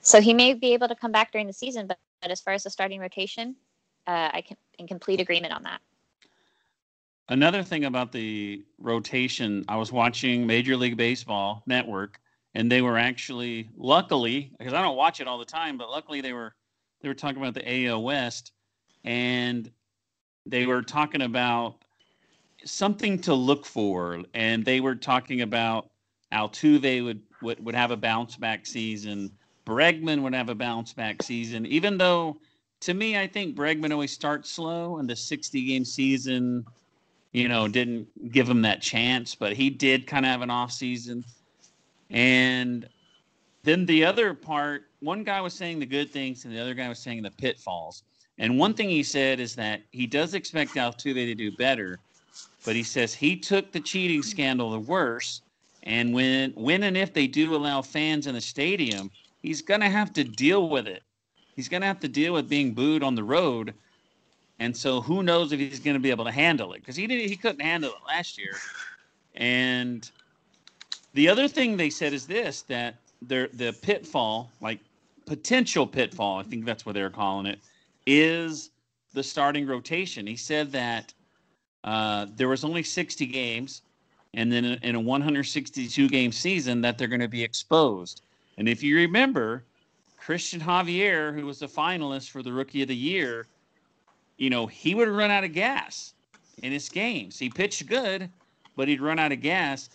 [0.00, 2.54] So he may be able to come back during the season, but, but as far
[2.54, 3.54] as the starting rotation,
[4.06, 5.80] uh, I can in complete agreement on that.
[7.28, 12.20] Another thing about the rotation, I was watching Major League Baseball Network,
[12.54, 16.20] and they were actually, luckily, because I don't watch it all the time, but luckily
[16.20, 16.54] they were
[17.00, 18.52] they were talking about the AL West,
[19.04, 19.70] and
[20.46, 21.81] they were talking about
[22.64, 25.90] something to look for, and they were talking about
[26.32, 29.30] Altuve would, would would have a bounce back season.
[29.66, 32.38] Bregman would have a bounce back season, even though
[32.82, 36.66] to me, I think Bregman always starts slow, and the 60 game season,
[37.30, 40.72] you know, didn't give him that chance, but he did kind of have an off
[40.72, 41.24] season.
[42.10, 42.88] And
[43.62, 46.88] then the other part, one guy was saying the good things, and the other guy
[46.88, 48.02] was saying the pitfalls.
[48.38, 52.00] And one thing he said is that he does expect Altuve to do better,
[52.64, 55.42] but he says he took the cheating scandal the worst.
[55.84, 59.10] And when when and if they do allow fans in the stadium,
[59.42, 61.02] he's gonna have to deal with it.
[61.56, 63.74] He's gonna have to deal with being booed on the road.
[64.58, 66.80] And so who knows if he's gonna be able to handle it?
[66.80, 68.54] Because he didn't, he couldn't handle it last year.
[69.34, 70.08] And
[71.14, 74.78] the other thing they said is this that the the pitfall, like
[75.26, 77.58] potential pitfall, I think that's what they're calling it,
[78.06, 78.70] is
[79.14, 80.26] the starting rotation.
[80.26, 81.12] He said that
[81.84, 83.82] uh, there was only 60 games,
[84.34, 88.22] and then in a 162 game season, that they're going to be exposed.
[88.58, 89.64] And if you remember,
[90.18, 93.46] Christian Javier, who was the finalist for the Rookie of the Year,
[94.36, 96.14] you know, he would run out of gas
[96.62, 97.38] in his games.
[97.38, 98.30] He pitched good,
[98.76, 99.90] but he'd run out of gas.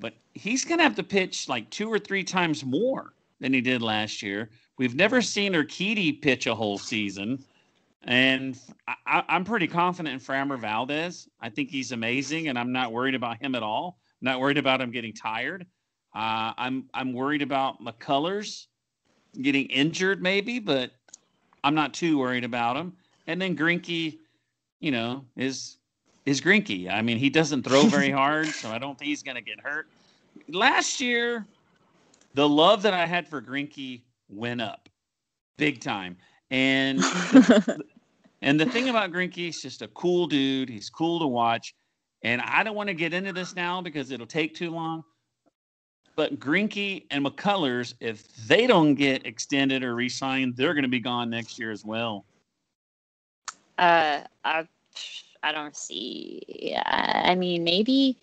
[0.00, 3.60] But he's going to have to pitch like two or three times more than he
[3.60, 4.48] did last year.
[4.78, 7.44] We've never seen Urquidy pitch a whole season.
[8.04, 8.58] And
[9.06, 11.28] I, am pretty confident in Framber Valdez.
[11.40, 13.98] I think he's amazing, and I'm not worried about him at all.
[14.20, 15.66] I'm not worried about him getting tired.
[16.14, 18.66] Uh, I'm I'm worried about McCullers
[19.42, 20.92] getting injured, maybe, but
[21.64, 22.94] I'm not too worried about him.
[23.26, 24.18] And then Grinky,
[24.80, 25.78] you know, is
[26.24, 26.90] is Greinke.
[26.90, 29.60] I mean, he doesn't throw very hard, so I don't think he's going to get
[29.60, 29.88] hurt.
[30.48, 31.46] Last year,
[32.34, 34.88] the love that I had for Grinky went up
[35.58, 36.16] big time.
[36.50, 37.00] And
[38.42, 40.68] and the thing about Grinky, he's just a cool dude.
[40.68, 41.74] He's cool to watch.
[42.22, 45.04] And I don't want to get into this now because it'll take too long.
[46.16, 50.98] But Grinky and McCullers, if they don't get extended or re-signed, they're going to be
[50.98, 52.24] gone next year as well.
[53.78, 54.66] Uh, I,
[55.44, 56.42] I don't see.
[56.48, 58.18] Yeah, I mean, maybe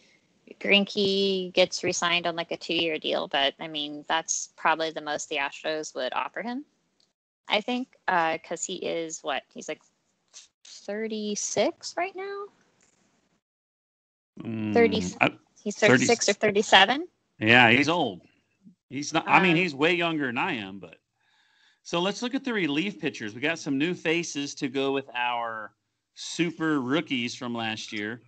[0.60, 5.30] Grinky gets re-signed on like a two-year deal, but I mean, that's probably the most
[5.30, 6.66] the Astros would offer him.
[7.47, 9.81] I think, because uh, he is what he's like
[10.65, 12.45] 36 right now.
[14.43, 14.95] Mm, 30.
[15.63, 17.08] he's 36 30, or 37.
[17.39, 18.21] Yeah, he's old.
[18.89, 19.27] He's not.
[19.27, 20.79] I mean, um, he's way younger than I am.
[20.79, 20.97] But
[21.84, 23.34] so let's look at the relief pitchers.
[23.34, 25.71] We got some new faces to go with our
[26.15, 28.21] super rookies from last year.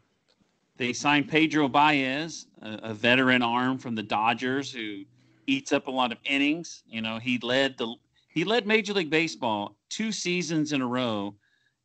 [0.77, 5.03] They signed Pedro Baez, a, a veteran arm from the Dodgers who
[5.47, 6.84] eats up a lot of innings.
[6.88, 7.95] You know, he led the
[8.38, 11.34] he led Major League Baseball two seasons in a row.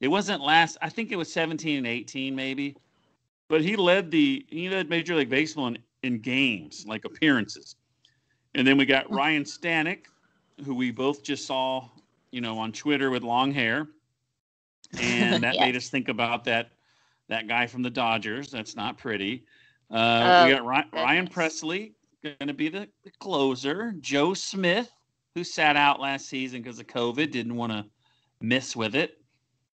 [0.02, 2.76] It wasn't last, I think it was 17 and 18 maybe,
[3.48, 7.76] but he led the he led Major League Baseball in, in games, like appearances.
[8.54, 9.16] And then we got hmm.
[9.16, 10.00] Ryan Stanek,
[10.62, 11.88] who we both just saw,
[12.32, 13.88] you know, on Twitter with long hair.
[15.00, 15.64] And that yeah.
[15.64, 16.72] made us think about that
[17.30, 18.50] that guy from the Dodgers.
[18.50, 19.46] That's not pretty.
[19.90, 23.94] Uh, we oh, got Ryan, Ryan Pressly going to be the, the, closer.
[24.00, 24.92] Joe Smith
[25.34, 27.84] who sat out last season because of COVID, didn't want to
[28.40, 29.18] miss with it.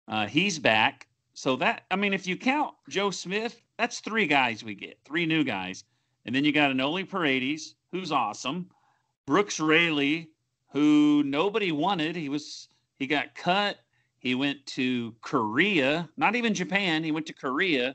[0.09, 1.07] Uh, he's back.
[1.35, 5.27] So that I mean, if you count Joe Smith, that's three guys we get, three
[5.27, 5.85] new guys,
[6.25, 8.71] and then you got Enoli Paredes, who's awesome,
[9.27, 10.31] Brooks Raley,
[10.73, 12.17] who nobody wanted.
[12.17, 13.79] He was he got cut.
[14.19, 17.05] He went to Korea, not even Japan.
[17.05, 17.95] He went to Korea.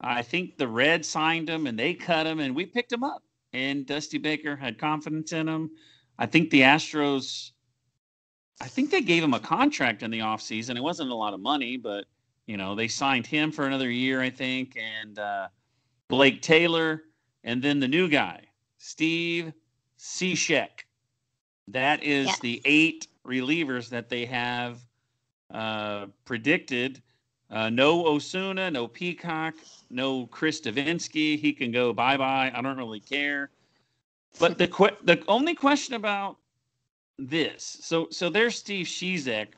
[0.00, 3.22] I think the Reds signed him and they cut him, and we picked him up.
[3.52, 5.70] And Dusty Baker had confidence in him.
[6.18, 7.52] I think the Astros,
[8.60, 10.76] I think they gave him a contract in the offseason.
[10.76, 12.06] It wasn't a lot of money, but,
[12.46, 15.48] you know, they signed him for another year, I think, and uh,
[16.08, 17.02] Blake Taylor,
[17.44, 18.40] and then the new guy,
[18.78, 19.52] Steve
[19.98, 20.84] Cishek.
[21.68, 22.34] That is yeah.
[22.42, 24.78] the eight relievers that they have
[25.52, 27.02] uh, predicted.
[27.50, 29.54] Uh, no Osuna, no Peacock,
[29.90, 31.38] no Chris Devenski.
[31.38, 32.50] He can go bye bye.
[32.54, 33.50] I don't really care.
[34.38, 36.36] But the que- the only question about
[37.18, 39.48] this, so so there's Steve Shizek,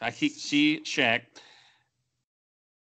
[0.00, 0.82] I keep she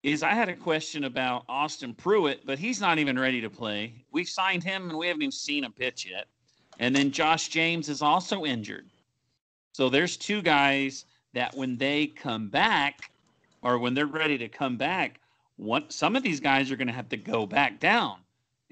[0.03, 4.05] is I had a question about Austin Pruitt, but he's not even ready to play.
[4.12, 6.26] We've signed him and we haven't even seen a pitch yet.
[6.78, 8.90] And then Josh James is also injured.
[9.72, 13.11] So there's two guys that when they come back
[13.62, 15.20] or when they're ready to come back,
[15.57, 18.18] what some of these guys are going to have to go back down.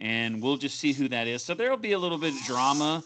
[0.02, 1.42] And we'll just see who that is.
[1.42, 3.02] So there'll be a little bit of drama.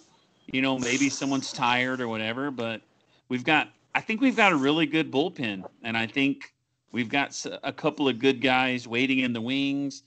[0.51, 2.81] You know, maybe someone's tired or whatever, but
[3.29, 6.53] we've got I think we've got a really good bullpen and I think
[6.97, 10.03] We've got a couple of good guys waiting in the wings,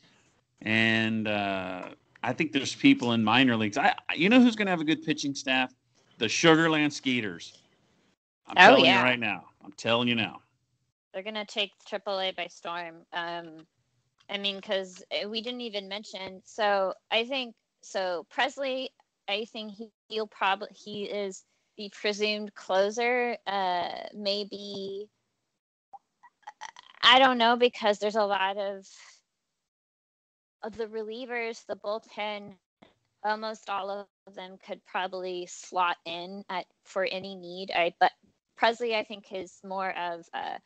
[0.64, 1.90] and uh,
[2.24, 3.78] I think there's people in minor leagues.
[3.78, 5.72] I, you know who's going to have a good pitching staff?
[6.18, 7.60] The Sugarland Skeeters.
[8.48, 8.98] I'm oh, telling yeah.
[8.98, 9.46] you right now.
[9.64, 10.42] I'm telling you now.
[11.14, 13.06] They're going to take AAA by storm.
[13.14, 13.68] Um,
[14.30, 16.42] I mean, because uh, we didn't even mention.
[16.46, 18.26] So I think so.
[18.36, 18.90] Pressly,
[19.28, 21.44] I think he, he'll probably he is
[21.78, 23.38] the presumed closer.
[23.48, 25.10] Uh, maybe
[27.04, 28.86] I don't know because there's a lot of
[30.64, 32.56] of the relievers, the bullpen,
[33.24, 33.90] almost all
[34.28, 37.72] of them could probably slot in at for any need.
[37.72, 38.12] I but
[38.60, 40.60] Pressly, I think is more of a,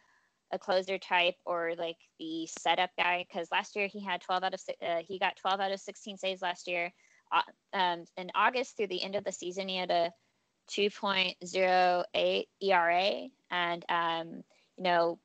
[0.54, 4.54] a closer type or like the setup guy because last year he had 12 out
[4.54, 6.94] of uh, he got 12 out of 16 saves last year.
[7.74, 10.12] Um, in August through the end of the season, he had a
[10.70, 14.44] 2.08 ERA, and um,
[14.78, 15.20] you know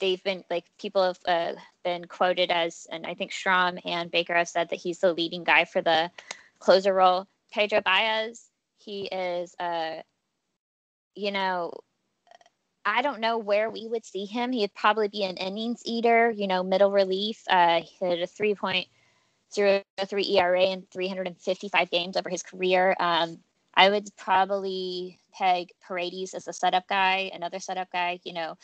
[0.00, 4.34] they've been like people have uh, been quoted as, and I think Strom and Baker
[4.34, 6.10] have said that he's the leading guy for the
[6.58, 7.26] closer role.
[7.52, 10.02] Pedro Baez, he is, uh,
[11.14, 11.72] you know,
[12.84, 14.52] I don't know where we would see him.
[14.52, 17.42] He'd probably be an innings eater, you know, middle relief.
[17.48, 22.94] Uh, he had a 3.03 ERA in 355 games over his career.
[23.00, 23.38] Um,
[23.74, 28.56] I would probably peg Paredes as a setup guy, another setup guy, you know,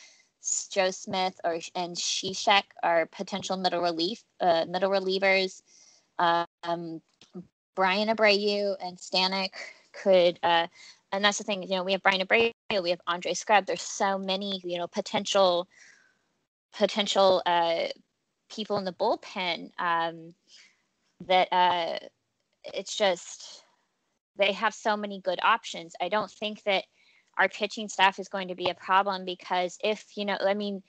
[0.71, 5.63] Joe Smith or and Cishek are potential middle relief uh, middle relievers.
[6.19, 7.03] Um,
[7.75, 9.51] Bryan Abreu and Stanek
[9.93, 10.67] could, uh,
[11.13, 11.63] and that's the thing.
[11.63, 13.67] You know, we have Bryan Abreu, we have Andre Scrubb.
[13.67, 15.69] There's so many, you know, potential
[16.77, 17.87] potential uh,
[18.49, 20.35] people in the bullpen um,
[21.27, 21.99] that uh,
[22.63, 23.65] it's just
[24.37, 25.95] they have so many good options.
[26.01, 26.85] I don't think that
[27.37, 30.83] our pitching staff is going to be a problem because if you know i mean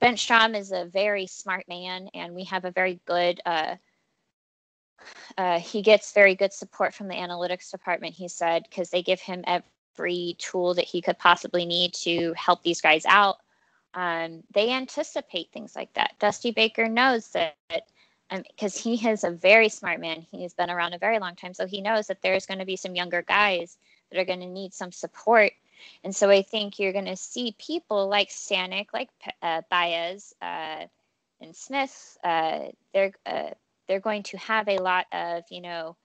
[0.00, 3.40] Ben Strom is a very smart man, and we have a very good.
[3.44, 3.76] Uh,
[5.36, 8.14] uh, he gets very good support from the analytics department.
[8.14, 9.68] He said because they give him every
[10.38, 13.38] tool that he could possibly need to help these guys out.
[13.94, 16.14] Um, they anticipate things like that.
[16.18, 17.54] Dusty Baker knows that
[18.30, 20.26] because um, he is a very smart man.
[20.30, 22.76] He's been around a very long time, so he knows that there's going to be
[22.76, 23.78] some younger guys
[24.10, 25.52] that are going to need some support.
[26.04, 29.10] And so I think you're going to see people like Stanek, like
[29.42, 30.86] uh, Baez, uh,
[31.40, 32.18] and Smith.
[32.24, 33.50] Uh, they're uh,
[33.86, 35.96] they're going to have a lot of you know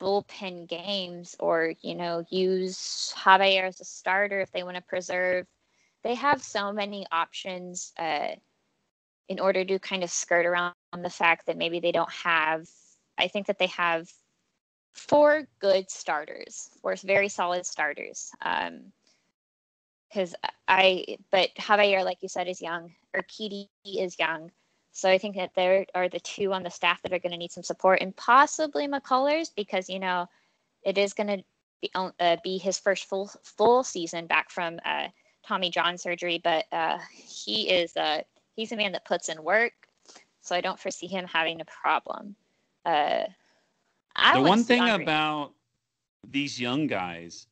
[0.00, 5.46] bullpen games, or you know use Javier as a starter if they want to preserve.
[6.04, 8.28] They have so many options uh,
[9.28, 12.68] in order to kind of skirt around the fact that maybe they don't have.
[13.18, 14.08] I think that they have
[14.94, 18.30] four good starters, four very solid starters.
[18.42, 18.92] Um,
[20.08, 20.34] because
[20.66, 22.94] I, but Javier, like you said, is young.
[23.14, 24.50] Urquidy is young.
[24.98, 27.38] So I think that there are the two on the staff that are going to
[27.38, 30.26] need some support, and possibly McCullers because you know
[30.82, 31.44] it is going to
[31.80, 35.06] be, uh, be his first full full season back from uh,
[35.46, 36.40] Tommy John surgery.
[36.42, 38.22] But uh, he is uh,
[38.56, 39.72] he's a man that puts in work,
[40.40, 42.34] so I don't foresee him having a problem.
[42.84, 43.22] Uh,
[44.16, 45.52] I the one thing about
[46.28, 47.46] these young guys,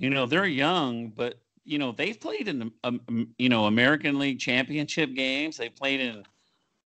[0.00, 4.18] you know, they're young, but you know they've played in um, um, you know American
[4.18, 5.56] League Championship games.
[5.56, 6.24] They played in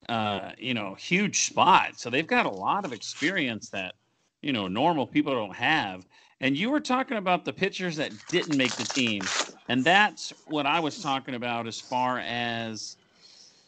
[0.09, 3.95] uh, you know huge spots, so they've got a lot of experience that
[4.43, 6.07] you know normal people don't have.
[6.41, 9.31] And you were talking about the pitchers that didn't make the team,
[9.69, 12.97] and that's what I was talking about as far as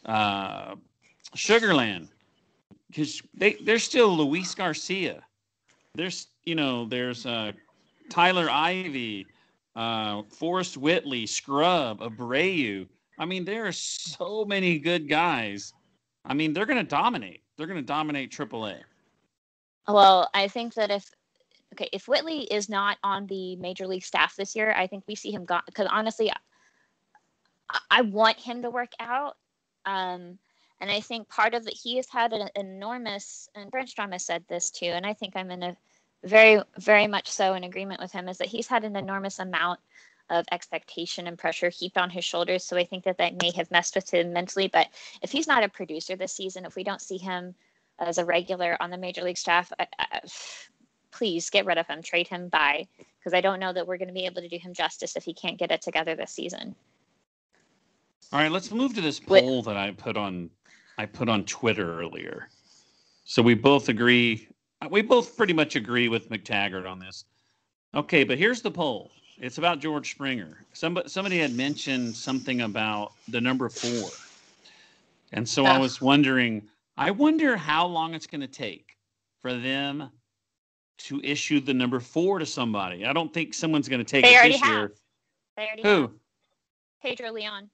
[0.05, 0.75] uh,
[1.35, 2.09] Sugarland
[2.87, 5.23] because they there's still Luis Garcia.
[5.95, 7.53] There's you know there's uh,
[8.09, 9.27] Tyler Ivey,
[9.75, 12.87] uh, Forrest Whitley, Scrubb, Abreu.
[13.17, 15.73] I mean there are so many good guys.
[16.25, 17.41] I mean they're going to dominate.
[17.57, 18.77] They're going to dominate AAA.
[19.87, 21.09] Well, I think that if
[21.73, 25.15] okay if Whitley is not on the major league staff this year, I think we
[25.15, 26.31] see him go because honestly,
[27.69, 29.37] I, I want him to work out.
[29.85, 30.39] Um,
[30.81, 34.25] and I think part of it, he has had an enormous, and Brent Strom has
[34.25, 35.77] said this too, and I think I'm in a
[36.23, 39.79] very, very much so in agreement with him, is that he's had an enormous amount
[40.29, 42.63] of expectation and pressure heaped on his shoulders.
[42.63, 44.67] So I think that that may have messed with him mentally.
[44.67, 44.87] But
[45.21, 47.53] if he's not a producer this season, if we don't see him
[47.99, 50.21] as a regular on the major league staff, I, I,
[51.11, 52.87] please get rid of him, trade him by,
[53.19, 55.23] because I don't know that we're going to be able to do him justice if
[55.23, 56.75] he can't get it together this season.
[58.33, 60.49] All right, let's move to this poll that I put on
[60.97, 62.49] I put on Twitter earlier.
[63.25, 64.47] So we both agree.
[64.89, 67.25] We both pretty much agree with McTaggart on this.
[67.93, 69.11] Okay, but here's the poll.
[69.39, 70.65] It's about George Springer.
[70.73, 74.09] Somebody somebody had mentioned something about the number four,
[75.33, 75.79] and so I ah.
[75.79, 76.63] was wondering.
[76.97, 78.95] I wonder how long it's going to take
[79.41, 80.09] for them
[80.97, 83.05] to issue the number four to somebody.
[83.05, 84.73] I don't think someone's going to take they it this have.
[84.73, 84.93] year.
[85.57, 86.01] They already Who?
[86.03, 86.11] have.
[87.01, 87.69] Pedro Leon.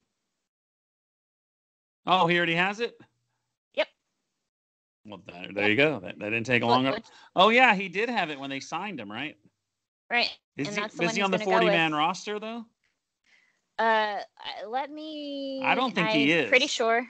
[2.04, 2.98] Oh, he already has it.
[3.74, 3.86] Yep.
[5.06, 6.00] Well, there, there you go.
[6.00, 6.92] That, that didn't take long.
[7.36, 9.36] Oh yeah, he did have it when they signed him, right?
[10.12, 10.28] Right.
[10.58, 11.62] Is And he, that's the is he on the gonna go with.
[11.62, 12.66] 40 man roster though?
[13.78, 14.18] Uh,
[14.68, 15.62] let me.
[15.64, 16.44] I don't think he is.
[16.44, 17.08] I'm Pretty sure,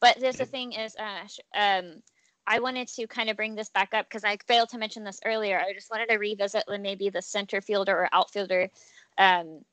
[0.00, 1.26] but there's the thing is, uh,
[1.56, 2.02] um,
[2.48, 5.20] I wanted to kind of bring this back up because I failed to mention this
[5.24, 5.60] earlier.
[5.60, 8.68] I just wanted to revisit maybe the center fielder or outfielder,
[9.16, 9.64] um,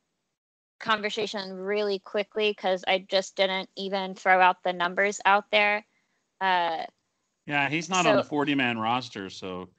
[0.79, 5.83] conversation really quickly because I just didn't even throw out the numbers out there.
[6.39, 6.83] Uh,
[7.47, 9.69] Yeah, he's not on the 40 man roster, so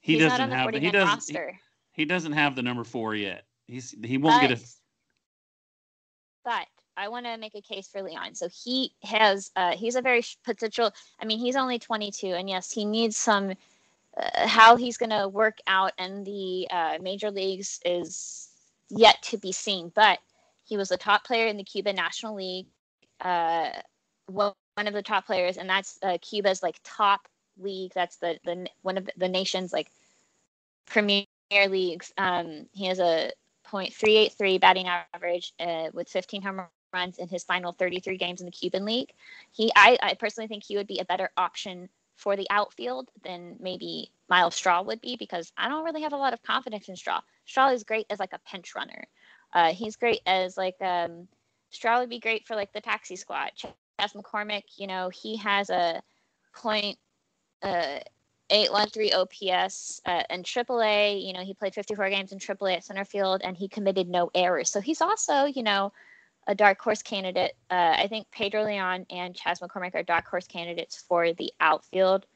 [0.00, 1.52] he doesn't not on the have 40 he doesn't roster.
[1.52, 1.58] he,
[1.96, 3.44] he doesn't have the number four yet.
[3.66, 4.66] He's he won't get a But-
[6.44, 8.36] but I want to make a case for Leon.
[8.36, 10.92] So he has, uh, he's a very potential.
[11.18, 13.54] I mean, he's only 22, and yes, he needs some.
[14.16, 18.48] Uh, how he's going to work out in the uh, major leagues is
[18.88, 19.90] yet to be seen.
[19.94, 20.20] But
[20.64, 22.66] he was a top player in the Cuban National League,
[23.20, 23.70] uh,
[24.26, 27.28] one one of the top players, and that's uh, Cuba's like top
[27.58, 27.92] league.
[27.94, 29.90] That's the the one of the nation's like
[30.86, 32.12] premier leagues.
[32.18, 33.32] Um, he has a
[33.70, 38.52] .383 batting average uh, with 15 home runs in his final 33 games in the
[38.52, 39.12] Cuban League.
[39.52, 43.56] He, I, I personally think he would be a better option for the outfield than
[43.60, 46.96] maybe Myles Straw would be because I don't really have a lot of confidence in
[46.96, 47.20] Straw.
[47.44, 49.04] Straw is great as like a pinch runner.
[49.52, 51.28] Uh, he's great as like um,
[51.70, 53.50] Straw would be great for like the taxi squad.
[53.56, 56.02] Chas McCormick, you know, he has a
[56.54, 56.98] point
[57.62, 57.98] uh,
[58.50, 61.26] 813 OPS uh, in AAA.
[61.26, 64.30] You know, he played 54 games in AAA at center field and he committed no
[64.34, 64.70] errors.
[64.70, 65.92] So he's also, you know,
[66.46, 67.56] a dark horse candidate.
[67.70, 72.26] Uh, I think Pedro Leon and Chas McCormick are dark horse candidates for the outfield.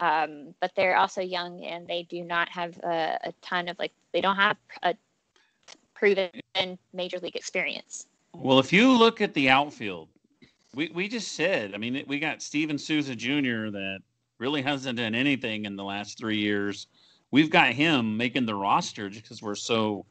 [0.00, 3.92] Um, but they're also young and they do not have a, a ton of like,
[4.12, 4.96] they don't have a
[5.94, 6.30] proven
[6.92, 8.06] major league experience.
[8.34, 10.08] Well, if you look at the outfield,
[10.74, 13.70] we, we just said, I mean, we got Steven Souza Jr.
[13.70, 14.00] that
[14.42, 16.88] really hasn't done anything in the last three years.
[17.30, 20.04] We've got him making the roster just because we're so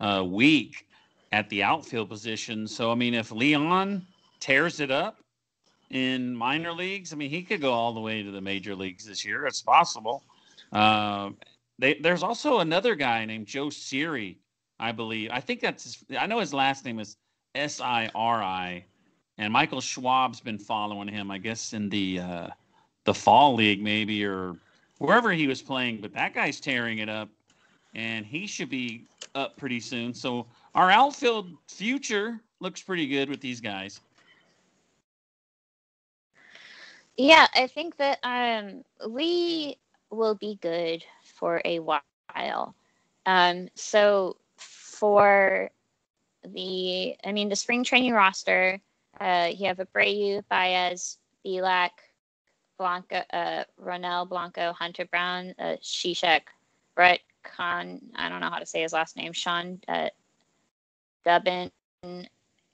[0.00, 0.84] uh, weak
[1.30, 2.66] at the outfield position.
[2.66, 4.04] So, I mean, if Leon
[4.40, 5.20] tears it up
[5.90, 9.06] in minor leagues, I mean, he could go all the way to the major leagues
[9.06, 9.46] this year.
[9.46, 10.24] It's possible.
[10.72, 11.30] Uh,
[11.78, 14.40] they, there's also another guy named Joe Siri,
[14.80, 15.30] I believe.
[15.32, 17.16] I think that's his, I know his last name is
[17.54, 18.84] S I R I,
[19.38, 22.48] and Michael Schwab's been following him, I guess, in the uh,
[23.08, 24.54] the fall league maybe or
[24.98, 25.98] wherever he was playing.
[26.02, 27.30] But that guy's tearing it up,
[27.94, 30.12] and he should be up pretty soon.
[30.12, 30.44] So
[30.74, 34.00] our outfield future looks pretty good with these guys.
[37.16, 39.78] Yeah, I think that um, we
[40.10, 42.74] will be good for a while.
[43.24, 45.70] Um, so for
[46.44, 48.78] the, I mean, the spring training roster,
[49.18, 51.90] uh, you have Abreu, Baez, Belak,
[52.78, 56.42] Blanco, uh, Ronel Blanco, Hunter Brown, uh, Shishak,
[56.94, 60.08] Brett Khan, I don't know how to say his last name, Sean uh,
[61.26, 61.70] Dubin,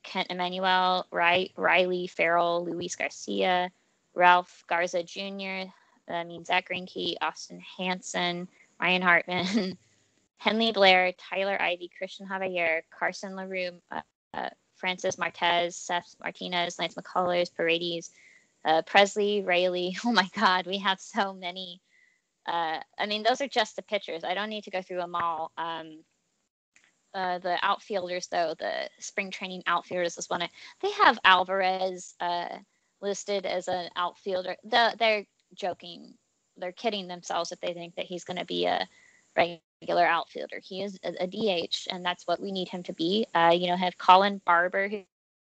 [0.02, 3.70] Kent Emanuel, Ry- Riley Ferrell, Luis Garcia,
[4.14, 5.70] Ralph Garza Jr.,
[6.06, 8.46] I mean, Zach Greinke, Austin Hanson,
[8.80, 9.78] Ryan Hartman,
[10.36, 14.02] Henley Blair, Tyler Ivey, Christian Javier, Carson LaRue, uh,
[14.34, 18.10] uh, Francis Martes, Seth Martinez, Lance McCullers, Paredes,
[18.64, 19.96] uh, Pressly, Raley.
[20.04, 21.80] Oh my God, we have so many.
[22.46, 24.24] Uh, I mean, those are just the pitchers.
[24.24, 25.52] I don't need to go through them all.
[25.56, 26.04] Um,
[27.14, 30.46] uh, the outfielders, though, the spring training outfielders is one.
[30.82, 32.58] They have Alvarez uh,
[33.00, 34.56] listed as an outfielder.
[34.64, 36.14] The, they're joking.
[36.56, 38.86] They're kidding themselves if they think that he's going to be a
[39.36, 40.60] regular outfielder.
[40.62, 43.26] He is a, a, DH, and that's what we need him to be.
[43.34, 45.02] Uh, you know, have Colin Barber, who,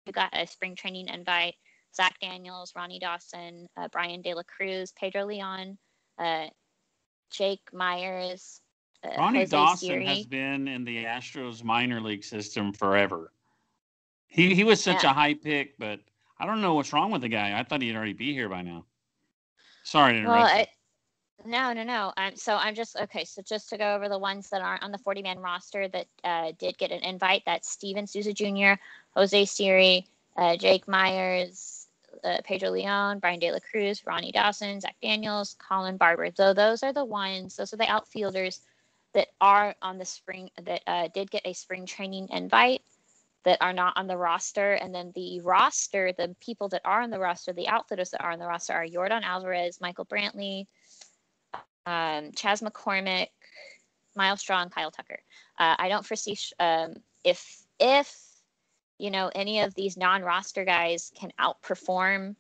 [0.05, 1.55] who got a spring training invite,
[1.95, 5.79] Zach Daniels, Ronnie Dawson, uh, Bryan De La Cruz, Pedro Leon,
[6.19, 6.47] uh,
[7.31, 8.61] Jake Meyers,
[9.05, 10.07] uh, Ronnie Jose Dawson Siri.
[10.07, 13.33] has been in the Astros minor league system forever.
[14.27, 15.11] He he was such Yeah.
[15.11, 16.01] a high pick, but
[16.39, 17.59] I don't know what's wrong with the guy.
[17.59, 18.85] I thought he'd already be here by now.
[19.85, 20.53] Sorry to Well, interrupt.
[20.53, 20.69] I,
[21.47, 22.13] no, no, no.
[22.17, 23.25] Um, so I'm just okay.
[23.25, 26.07] So just to go over the ones that aren't on the 40 man roster that
[26.25, 28.73] uh, did get an invite, that's Steven Souza Jr.,
[29.15, 31.84] Jose Siri, uh, Jake Myers,
[32.25, 36.31] uh, Pedro Leon, Bryan De La Cruz, Ronnie Dawson, Zach Daniels, Colin Barber.
[36.35, 37.57] So those are the ones.
[37.57, 38.61] Those are the outfielders
[39.15, 42.83] that are on the spring that uh, did get a spring training invite
[43.45, 44.73] that are not on the roster.
[44.73, 48.33] And then the roster, the people that are on the roster, the outfielders that are
[48.33, 50.67] on the roster are Jordan Alvarez, Michael Brantley,
[51.87, 53.29] um, Chaz McCormick,
[54.17, 55.21] Myles Straw, and Kyle Tucker.
[55.59, 58.17] Uh, I don't foresee sh- um, if if
[58.99, 62.37] you know any of these non-roster guys can outperform.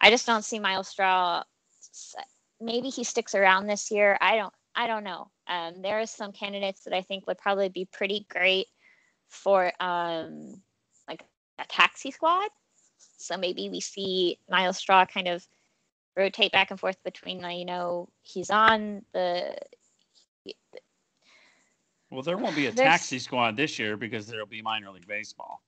[0.00, 1.42] I just don't see Myles Straw.
[2.60, 4.16] Maybe he sticks around this year.
[4.20, 4.52] I don't.
[4.74, 5.30] I don't know.
[5.48, 8.68] Um, there are some candidates that I think would probably be pretty great
[9.28, 10.62] for um,
[11.08, 11.24] like
[11.58, 12.48] a taxi squad.
[13.16, 15.46] So maybe we see Myles Straw kind of
[16.16, 19.56] rotate back and forth between, you know, he's on the.
[22.10, 25.06] Well, there won't be a there's- taxi squad this year because there'll be minor league
[25.06, 25.62] baseball.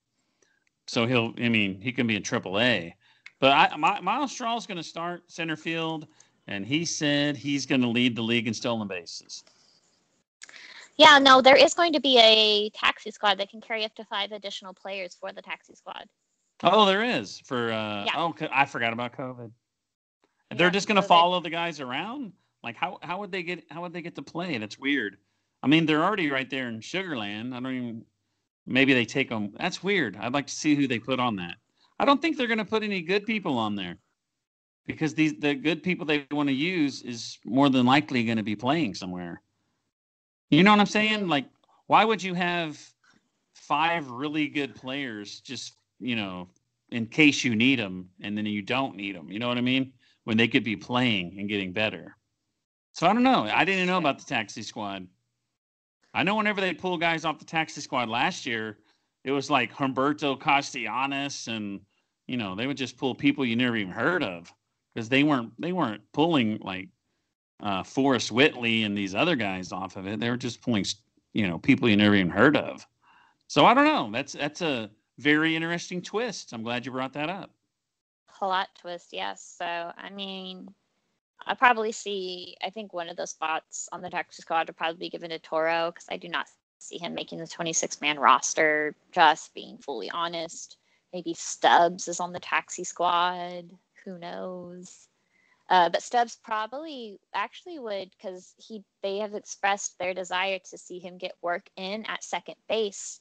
[0.87, 2.95] So he'll, I mean, he can be in Triple A.
[3.39, 6.07] But I, my, Myles Straw's going to start center field,
[6.47, 9.45] and he said he's going to lead the league in stolen bases.
[10.97, 14.05] Yeah, no, there is going to be a taxi squad that can carry up to
[14.05, 16.05] five additional players for the taxi squad.
[16.63, 17.73] Oh, there is for.
[17.73, 18.13] Uh, Yeah.
[18.17, 19.51] Oh, I forgot about COVID.
[20.51, 22.33] Yeah, They're just going to follow the guys around.
[22.63, 24.59] Like how how would they get how would they get to play?
[24.59, 25.17] That's weird.
[25.63, 27.55] I mean, they're already right there in Sugarland.
[27.55, 28.05] I don't even.
[28.67, 29.53] Maybe they take them.
[29.59, 30.17] That's weird.
[30.17, 31.57] I'd like to see who they put on that.
[31.99, 33.97] I don't think they're going to put any good people on there,
[34.87, 38.43] because these the good people they want to use is more than likely going to
[38.43, 39.43] be playing somewhere.
[40.51, 41.29] You know what I'm saying?
[41.29, 41.47] Like,
[41.87, 42.79] why would you have
[43.55, 46.49] five really good players just you know
[46.91, 49.31] in case you need them and then you don't need them?
[49.31, 49.93] You know what I mean?
[50.25, 52.17] When they could be playing and getting better.
[52.93, 53.45] So I don't know.
[53.45, 55.07] I didn't know about the taxi squad.
[56.15, 58.79] I know whenever they pull guys off the taxi squad last year,
[59.25, 61.81] it was like Humberto Castellanos and
[62.31, 64.55] you know, they would just pull people you never even heard of
[64.95, 66.89] because they weren't they weren't pulling like
[67.61, 70.21] uh, Forrest Whitley and these other guys off of it.
[70.21, 70.85] They were just pulling,
[71.33, 72.87] you know, people you never even heard of.
[73.49, 74.11] So I don't know.
[74.13, 76.53] That's that's a very interesting twist.
[76.53, 77.51] I'm glad you brought that up.
[78.29, 79.57] Plot twist, yes.
[79.59, 80.69] So, I mean,
[81.47, 84.99] I probably see, I think one of those spots on the taxi squad would probably
[84.99, 86.47] be given to Toro because I do not
[86.79, 90.77] see him making the 26 man roster, just being fully honest.
[91.13, 93.71] Maybe Stubbs is on the taxi squad.
[94.05, 95.09] Who knows?
[95.69, 100.99] Uh, but Stubbs probably actually would because he they have expressed their desire to see
[100.99, 103.21] him get work in at second base.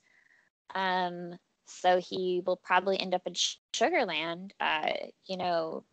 [0.73, 4.93] Um, so he will probably end up in Sugarland, uh,
[5.25, 5.83] you know,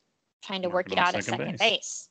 [0.42, 1.60] trying to work it out at second second base.
[1.60, 2.08] base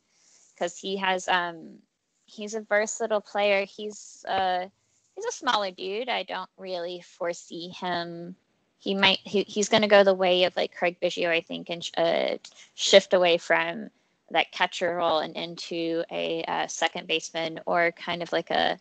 [0.56, 1.78] because he has um
[2.26, 3.66] he's a versatile player.
[3.66, 4.68] He's uh
[5.16, 6.10] he's a smaller dude.
[6.10, 8.36] I don't really foresee him.
[8.80, 11.70] He might he, he's going to go the way of like Craig Biggio, I think,
[11.70, 12.38] and uh,
[12.76, 13.90] shift away from
[14.32, 18.78] that catcher role and into a uh, second baseman or kind of like a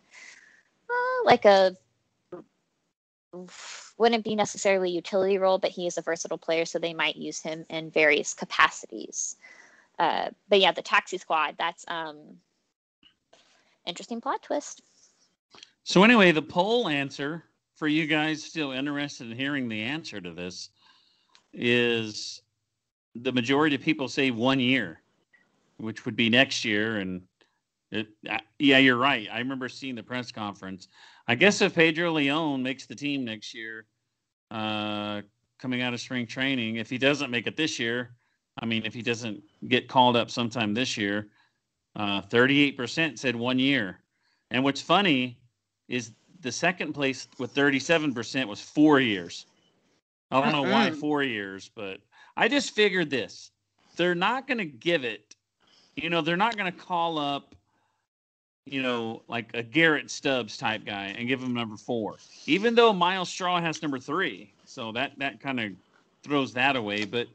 [0.89, 1.75] uh, like a
[3.97, 7.41] wouldn't be necessarily utility role, but he is a versatile player, so they might use
[7.41, 9.35] him in various capacities.
[9.97, 12.37] Uh, but yeah, the taxi squad, that's um
[13.85, 14.81] interesting plot twist.
[15.83, 17.43] So anyway, the poll answer
[17.75, 20.69] for you guys still interested in hearing the answer to this
[21.53, 22.41] is
[23.15, 25.01] the majority of people say one year,
[25.77, 26.97] which would be next year.
[26.97, 27.21] And
[27.91, 29.27] it, uh, yeah, you're right.
[29.31, 30.87] I remember seeing the press conference.
[31.27, 33.85] I guess if Pedro Leon makes the team next year,
[34.51, 35.21] uh,
[35.59, 38.15] coming out of spring training, if he doesn't make it this year,
[38.61, 41.27] I mean, if he doesn't get called up sometime this year,
[41.95, 43.99] uh, 38% said one year.
[44.51, 45.37] And what's funny
[45.87, 49.45] is the second place with 37% was four years.
[50.31, 51.99] I don't know why four years, but
[52.35, 53.51] I just figured this.
[53.95, 55.35] They're not going to give it,
[55.95, 57.55] you know, they're not going to call up,
[58.65, 62.91] you know, like a Garrett Stubbs type guy and give him number four, even though
[62.91, 64.51] Myles Straw has number three.
[64.65, 65.71] So that, that kind of
[66.23, 67.05] throws that away.
[67.05, 67.27] But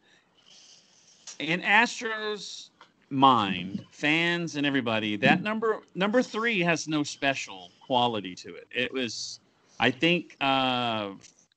[1.41, 2.71] in Astros
[3.11, 8.69] mind, fans and everybody, that number number three has no special quality to it.
[8.71, 9.41] It was,
[9.79, 11.11] I think, uh,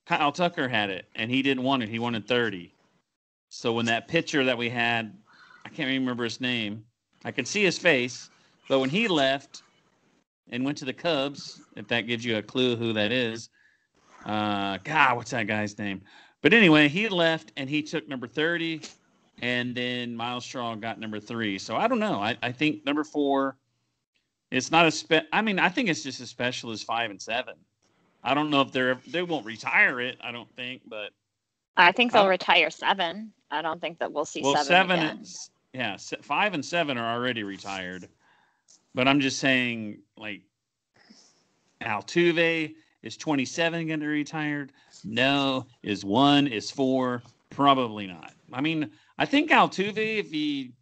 [0.06, 1.90] Kyle Tucker had it, and he didn't want it.
[1.90, 2.74] He wanted thirty.
[3.50, 5.16] So when that pitcher that we had,
[5.66, 6.84] I can't remember his name.
[7.24, 8.30] I could see his face,
[8.68, 9.64] but when he left,
[10.50, 11.62] and went to the Cubs.
[11.76, 13.50] If that gives you a clue who that is.
[14.26, 16.02] Uh, God, what's that guy's name?
[16.42, 18.82] But anyway, he left and he took number 30,
[19.42, 21.58] and then Myles Straw got number three.
[21.58, 22.20] So I don't know.
[22.20, 23.58] I, I think number four,
[24.52, 25.24] it's not a spe.
[25.32, 27.56] I mean, I think it's just as special as five and seven.
[28.24, 30.18] I don't know if they're they won't retire it.
[30.22, 31.10] I don't think, but
[31.76, 33.34] I think they'll retire seven.
[33.52, 35.00] I don't think that we'll see well, seven.
[35.00, 35.26] seven
[35.74, 38.08] yeah, five and seven are already retired.
[38.96, 40.42] But I'm just saying, like
[41.82, 44.72] Altuve is 27 going to be retired?
[45.04, 45.66] No.
[45.82, 46.48] Is one?
[46.48, 47.24] Is four?
[47.50, 48.34] Probably not.
[48.52, 50.74] I mean, I think Altuve, if he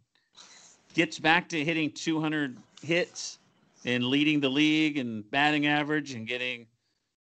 [0.94, 3.38] gets back to hitting 200 hits
[3.84, 6.66] and leading the league and batting average and getting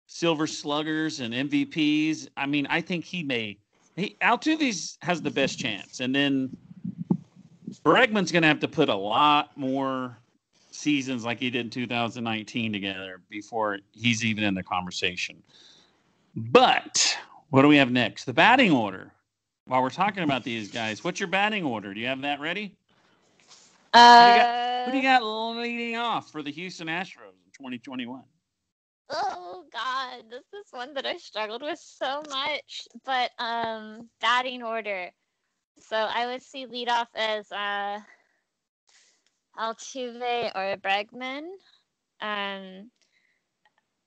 [0.08, 3.58] silver sluggers and MVPs, I mean, I think he may.
[3.96, 6.56] He Altuve has the best chance, and then
[7.84, 10.18] Bregman's going to have to put a lot more
[10.72, 15.42] seasons like he did in 2019 together before he's even in the conversation.
[16.36, 17.18] But
[17.50, 18.26] what do we have next?
[18.26, 19.12] The batting order.
[19.66, 21.94] While we're talking about these guys, what's your batting order?
[21.94, 22.76] Do you have that ready?
[23.94, 28.24] Uh, Who do you got leading off for the Houston Astros in 2021?
[29.10, 32.88] Oh God, this is one that I struggled with so much.
[33.06, 35.12] But um, batting order.
[35.80, 38.00] So I would see leadoff as uh,
[39.60, 41.44] Altuve or Bregman.
[42.22, 42.92] Um,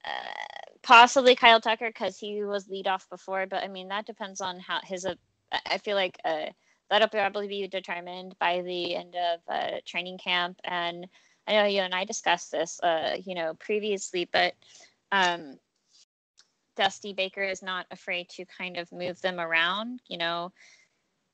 [0.05, 3.47] uh, possibly Kyle Tucker because he was leadoff before.
[3.47, 5.07] But I mean that depends on how his.
[5.67, 6.47] I feel like uh,
[6.91, 10.59] that'll probably be determined by the end of uh, training camp.
[10.65, 11.07] And
[11.47, 14.55] I know you and I discussed this, uh, you know, previously, but
[15.13, 15.59] um,
[16.77, 20.53] Dusty Baker is not afraid to kind of move them around, you know.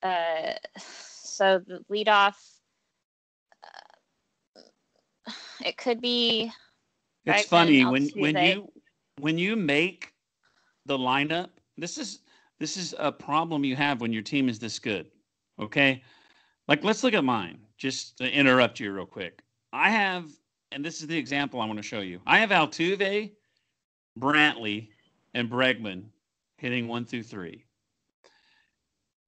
[0.03, 2.37] Uh, so the leadoff,
[3.65, 5.33] uh,
[5.65, 6.51] it could be.
[7.27, 8.73] It's funny when when you
[9.19, 10.15] when you make
[10.87, 11.51] the lineup.
[11.77, 12.21] This is
[12.61, 15.11] this is a problem you have when your team is this good.
[15.59, 16.03] Okay,
[16.69, 17.59] like let's look at mine.
[17.79, 19.43] Just to interrupt you real quick.
[19.73, 20.31] I have,
[20.71, 22.21] and this is the example I want to show you.
[22.27, 23.33] I have Altuve,
[24.19, 24.89] Brantley,
[25.33, 26.05] and Bregman
[26.59, 27.65] hitting one through three.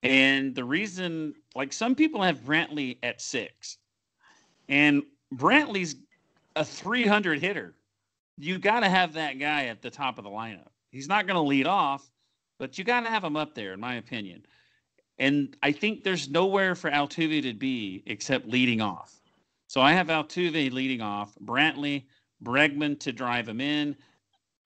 [0.02, 3.78] And the reason, like some people have Brantley at six,
[4.68, 5.02] and
[5.34, 5.96] Brantley's
[6.56, 7.74] a 300 hitter.
[8.36, 10.68] You got to have that guy at the top of the lineup.
[10.90, 12.11] He's not going to lead off,
[12.62, 14.46] but you got to have him up there, in my opinion.
[15.18, 19.20] And I think there's nowhere for Altuve to be except leading off.
[19.66, 22.04] So I have Altuve leading off, Brantley,
[22.44, 23.96] Bregman to drive him in,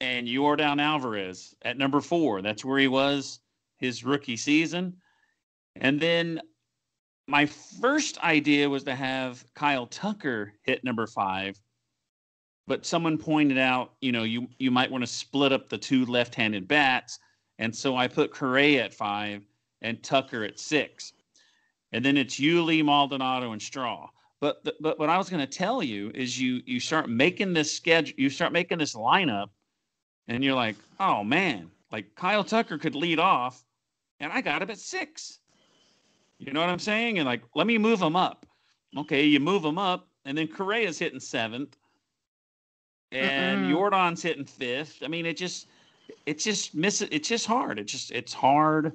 [0.03, 2.43] and Jordan Alvarez at number four.
[2.43, 3.41] That's where he was
[3.79, 4.99] his rookie season.
[5.77, 6.43] And then
[7.27, 11.59] my first idea was to have Kyle Tucker hit number five,
[12.67, 16.05] but someone pointed out, you know, you you might want to split up the two
[16.05, 17.21] left-handed bats,
[17.59, 19.47] and so I put Correa at five
[19.83, 21.13] and Tucker at six,
[21.93, 24.09] and then it's Yuli, Maldonado, and Straw.
[24.41, 27.53] But the, but what I was going to tell you is you you start making
[27.53, 29.49] this schedule, you start making this lineup,
[30.29, 33.65] and you're like, oh man, like Kyle Tucker could lead off,
[34.21, 35.39] and I got him at six.
[36.39, 37.19] You know what I'm saying?
[37.19, 38.45] And like, let me move him up.
[38.97, 41.77] Okay, you move him up, and then Correa's hitting seventh,
[43.11, 43.71] and Mm-mm.
[43.71, 45.03] Jordan's hitting fifth.
[45.03, 45.69] I mean, it just,
[46.25, 47.03] it's just miss.
[47.03, 47.79] It's just hard.
[47.79, 48.93] It just, it's hard.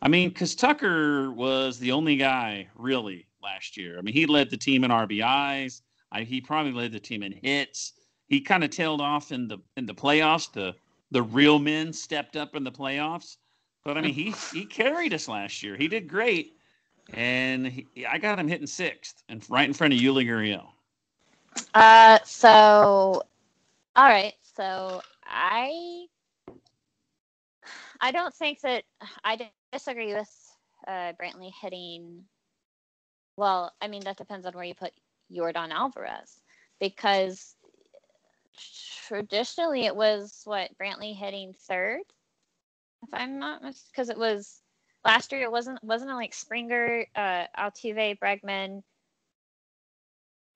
[0.00, 3.98] I mean, because Tucker was the only guy really last year.
[3.98, 5.82] I mean, he led the team in RBIs.
[6.12, 7.94] I, he probably led the team in hits.
[8.28, 10.52] He kind of tailed off in the in the playoffs.
[10.52, 10.74] The
[11.10, 13.36] the real men stepped up in the playoffs.
[13.84, 15.76] But I mean, he he carried us last year.
[15.76, 16.56] He did great,
[17.14, 20.66] and he, I got him hitting sixth and right in front of Yuli Gurriel.
[21.74, 23.22] Uh, so,
[23.96, 24.34] all right.
[24.42, 26.06] So I,
[28.00, 28.84] I don't think that
[29.24, 30.30] I disagree with
[30.86, 32.24] uh, Brantley hitting.
[33.36, 34.92] Well, I mean that depends on where you put
[35.32, 36.40] Jordan Alvarez,
[36.80, 37.56] because
[39.06, 42.00] traditionally it was what Brantley hitting third,
[43.02, 44.62] if I'm not because it was
[45.04, 45.42] last year.
[45.42, 48.82] It wasn't wasn't it like Springer, uh, Altuve, Bregman,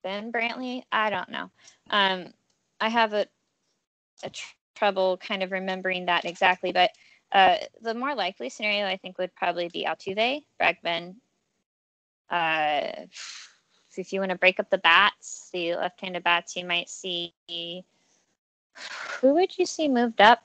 [0.02, 0.82] Ben Brantley.
[0.90, 1.50] I don't know.
[1.90, 2.32] Um,
[2.80, 3.26] I have a,
[4.24, 6.90] a tr- trouble kind of remembering that exactly, but
[7.32, 11.16] uh, the more likely scenario I think would probably be Altuve, Bregman.
[12.30, 13.06] Uh,
[13.96, 17.34] if you want to break up the bats, the left-handed bats, you might see.
[19.20, 20.40] Who would you see moved up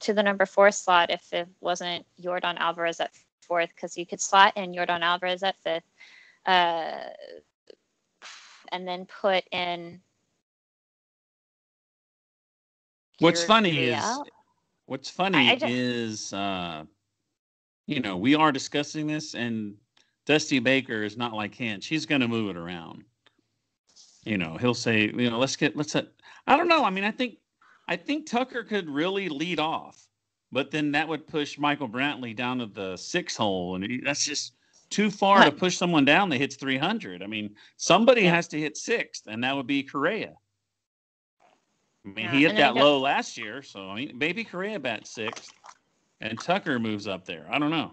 [0.00, 3.12] to the number four slot if it wasn't Jordan Alvarez at
[3.42, 3.70] fourth?
[3.74, 5.84] Because you could slot in Jordan Alvarez at fifth.
[6.46, 7.10] Uh,
[8.72, 10.00] and then put in
[13.20, 14.04] What's funny is.
[14.90, 16.84] What's funny I don't- is uh,
[17.86, 19.76] you know we are discussing this, and
[20.26, 21.84] Dusty Baker is not like Hint.
[21.84, 23.04] He's going to move it around.
[24.24, 25.94] You know, he'll say, you know, let's get let's.
[25.94, 26.02] uh,
[26.46, 26.84] I don't know.
[26.84, 27.36] I mean, I think
[27.88, 30.08] I think Tucker could really lead off,
[30.50, 34.54] but then that would push Michael Brantley down to the six hole, and that's just
[34.90, 37.22] too far to push someone down that hits 300.
[37.22, 38.34] I mean, somebody Yeah.
[38.34, 40.34] has to hit sixth, and that would be Correa.
[42.04, 44.18] I mean, Yeah, he hit and then I that low last year, so I mean,
[44.18, 45.52] maybe Correa bats sixth,
[46.20, 47.46] and Tucker moves up there.
[47.50, 47.92] I don't know.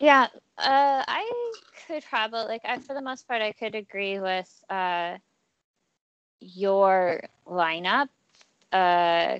[0.00, 0.26] Yeah,
[0.58, 1.52] uh, I
[1.86, 5.18] could probably like I for the most part I could agree with uh
[6.40, 8.08] your lineup.
[8.72, 9.38] Uh,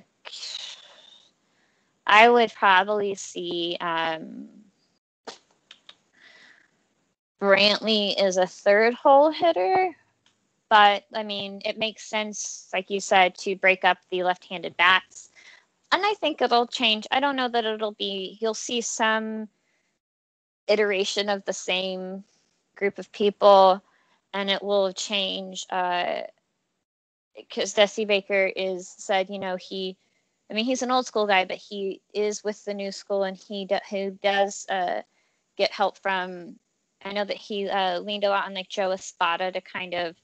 [2.07, 4.47] I would probably see um
[7.39, 9.95] Brantley is a third hole hitter,
[10.69, 15.29] but I mean it makes sense, like you said, to break up the left-handed bats.
[15.91, 17.07] And I think it'll change.
[17.11, 18.37] I don't know that it'll be.
[18.41, 19.47] You'll see some
[20.67, 22.23] iteration of the same
[22.75, 23.81] group of people
[24.33, 25.65] and it will change
[27.35, 29.97] because Dusty Baker is said you know he
[30.49, 33.37] I mean he's an old school guy but he is with the new school and
[33.37, 35.01] he do, who does uh,
[35.57, 36.55] get help from
[37.03, 40.15] I know that he uh, leaned a lot on like Joe Espada to kind of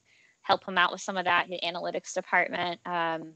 [0.42, 3.32] help him out with some of that in the analytics department um,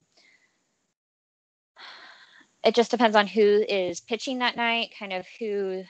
[2.65, 5.83] it just depends on who is pitching that night kind of who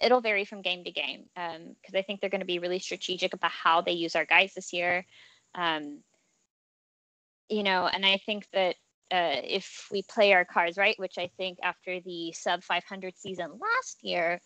[0.00, 3.34] it'll vary from game to game because I think they're going to be really strategic
[3.34, 5.04] about how they use our guys this year.
[5.54, 6.00] Um,
[7.48, 8.76] you know, and I think that
[9.10, 13.50] uh, if we play our cards right, which I think after the sub 500 season
[13.58, 14.40] last year,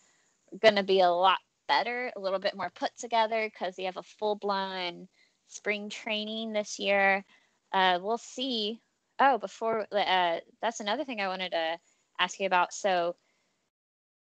[0.61, 3.97] going to be a lot better, a little bit more put together because they have
[3.97, 5.07] a full blown
[5.53, 7.23] spring training this year.
[7.71, 8.81] Uh, we'll see.
[9.19, 11.77] Oh, before uh, that's another thing I wanted to
[12.19, 12.73] ask you about.
[12.73, 13.15] So,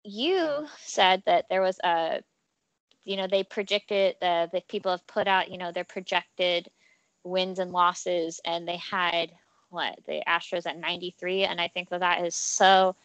[0.03, 2.21] you said that there was a
[3.05, 6.69] you know they projected the the people have put out you know their projected
[7.23, 9.31] wins and losses and they had
[9.69, 12.95] what the astros at 93 and i think that that is so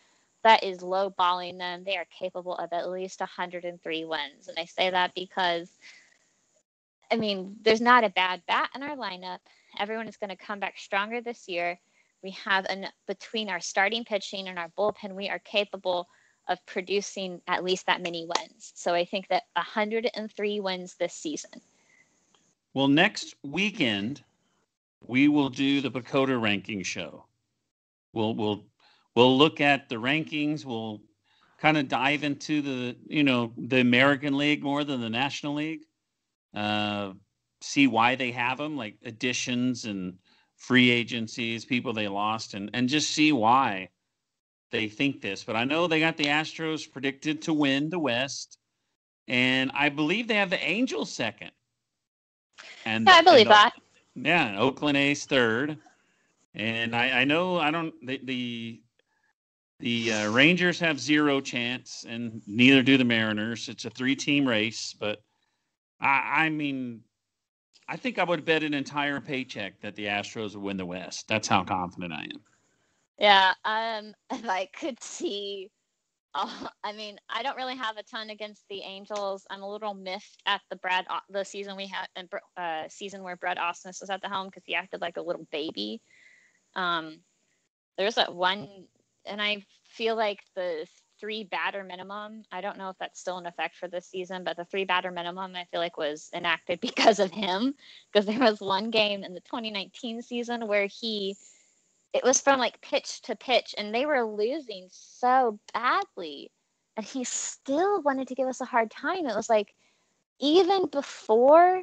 [0.43, 4.65] that is low balling them they are capable of at least 103 wins and i
[4.65, 5.71] say that because
[7.11, 9.39] i mean there's not a bad bat in our lineup
[9.79, 11.79] everyone is going to come back stronger this year
[12.23, 16.07] we have an between our starting pitching and our bullpen we are capable
[16.51, 18.73] of producing at least that many wins.
[18.75, 21.61] So I think that 103 wins this season.
[22.75, 24.23] Well, next weekend
[25.07, 27.25] we will do the PECOTA ranking show.
[28.13, 28.65] We'll we'll
[29.15, 30.65] we'll look at the rankings.
[30.65, 31.01] We'll
[31.59, 35.85] kind of dive into the you know the American League more than the National League.
[36.55, 37.13] Uh,
[37.61, 40.19] see why they have them, like additions and
[40.57, 43.89] free agencies, people they lost, and and just see why
[44.71, 45.45] they think this.
[45.45, 48.59] But I know they got the Astros predicted to win the West,
[49.29, 51.51] and I believe they have the Angels second.
[52.85, 53.73] And Yeah, I believe and, that.
[54.15, 55.79] Yeah, Oakland A's third,
[56.55, 58.83] and I, I know I don't the the,
[59.79, 63.69] the uh, Rangers have zero chance, and neither do the Mariners.
[63.69, 65.23] It's a three-team race, but
[66.01, 67.03] I, I mean,
[67.89, 71.27] I think I would bet an entire paycheck that the Astros would win the West.
[71.29, 72.41] That's how confident I am.
[73.19, 75.71] Yeah, um, if I could see,
[76.35, 79.45] uh, I mean, I don't really have a ton against the Angels.
[79.51, 82.07] I'm a little miffed at the Brad the season we had,
[82.57, 85.47] uh, season where Brad Ausmus was at the helm because he acted like a little
[85.51, 86.01] baby.
[86.77, 87.21] Um,
[87.99, 88.69] there's that one,
[89.27, 90.87] and I feel like the
[91.21, 92.43] three batter minimum.
[92.51, 95.11] I don't know if that's still in effect for this season, but the three batter
[95.11, 97.75] minimum I feel like was enacted because of him.
[98.13, 101.37] Because there was one game in the 2019 season where he
[102.13, 106.51] it was from like pitch to pitch and they were losing so badly
[106.97, 109.75] and he still wanted to give us a hard time it was like
[110.41, 111.83] even before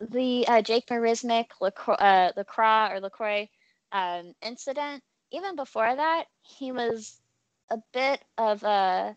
[0.00, 3.48] the uh, jake marisnick LaCroix, uh, lacroix or lacroix
[3.92, 7.20] um, incident even before that he was
[7.70, 9.16] a bit of a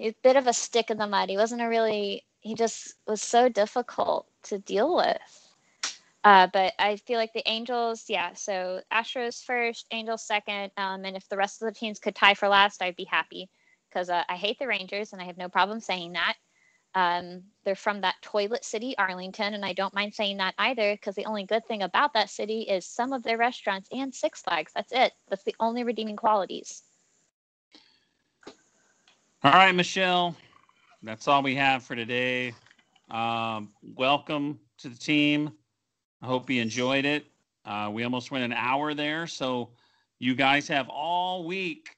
[0.00, 3.20] a bit of a stick in the mud he wasn't a really he just was
[3.20, 5.48] so difficult to deal with
[6.24, 8.34] uh, but I feel like the Angels, yeah.
[8.34, 12.34] So Astros first, Angels second, um, and if the rest of the teams could tie
[12.34, 13.48] for last, I'd be happy
[13.88, 16.34] because uh, I hate the Rangers and I have no problem saying that.
[16.94, 21.14] Um, they're from that toilet city, Arlington, and I don't mind saying that either because
[21.14, 24.72] the only good thing about that city is some of their restaurants and Six Flags.
[24.74, 25.12] That's it.
[25.28, 26.82] That's the only redeeming qualities.
[29.44, 30.34] All right, Michelle,
[31.00, 32.52] that's all we have for today.
[33.08, 35.52] Um, welcome to the team.
[36.20, 37.26] I hope you enjoyed it.
[37.64, 39.28] Uh, we almost went an hour there.
[39.28, 39.70] So
[40.18, 41.90] you guys have all week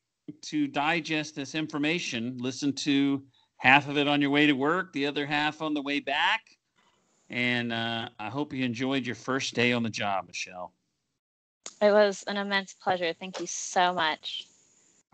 [0.43, 2.36] to digest this information.
[2.38, 3.22] Listen to
[3.57, 6.43] half of it on your way to work, the other half on the way back.
[7.30, 10.74] And uh, I hope you enjoyed your first day on the job, Michelle.
[11.80, 13.14] It was an immense pleasure.
[13.18, 14.45] Thank you so much.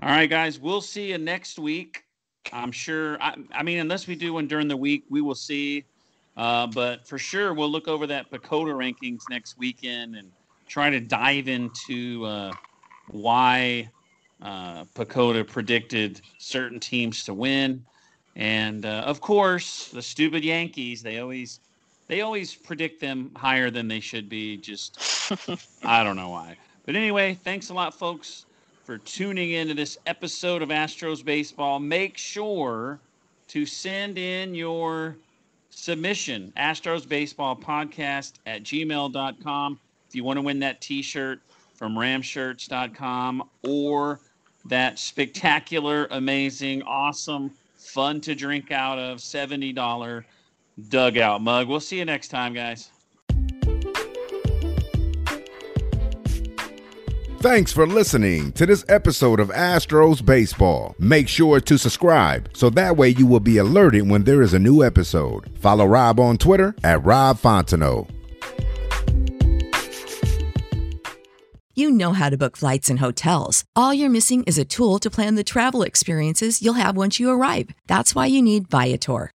[0.02, 0.58] All right, guys.
[0.58, 2.02] We'll see you next week.
[2.52, 3.20] I'm sure.
[3.20, 5.84] I, I mean, unless we do one during the week, we will see.
[6.36, 10.30] Uh, but for sure, we'll look over that PECOTA rankings next weekend and
[10.68, 12.52] try to dive into uh,
[13.08, 13.88] why
[14.42, 17.84] uh, PECOTA predicted certain teams to win.
[18.36, 21.60] And uh, of course, the stupid Yankees, they always
[22.08, 24.56] they always predict them higher than they should be.
[24.58, 24.98] Just
[25.84, 26.56] I don't know why.
[26.84, 28.45] But anyway, thanks a lot, folks,
[28.86, 31.80] for tuning into this episode of Astros Baseball.
[31.80, 33.00] Make sure
[33.48, 35.16] to send in your
[35.70, 39.80] submission, Astros Baseball Podcast at gmail.com.
[40.08, 41.40] If you want to win that t shirt
[41.74, 44.20] from ramshirts.com or
[44.66, 50.24] that spectacular, amazing, awesome, fun to drink out of $70
[50.88, 51.66] dugout mug.
[51.66, 52.90] We'll see you next time, guys.
[57.40, 60.94] Thanks for listening to this episode of Astros Baseball.
[60.98, 64.58] Make sure to subscribe so that way you will be alerted when there is a
[64.58, 65.50] new episode.
[65.58, 68.08] Follow Rob on Twitter at Rob Fontenot.
[71.74, 73.64] You know how to book flights and hotels.
[73.76, 77.30] All you're missing is a tool to plan the travel experiences you'll have once you
[77.30, 77.68] arrive.
[77.86, 79.30] That's why you need Viator.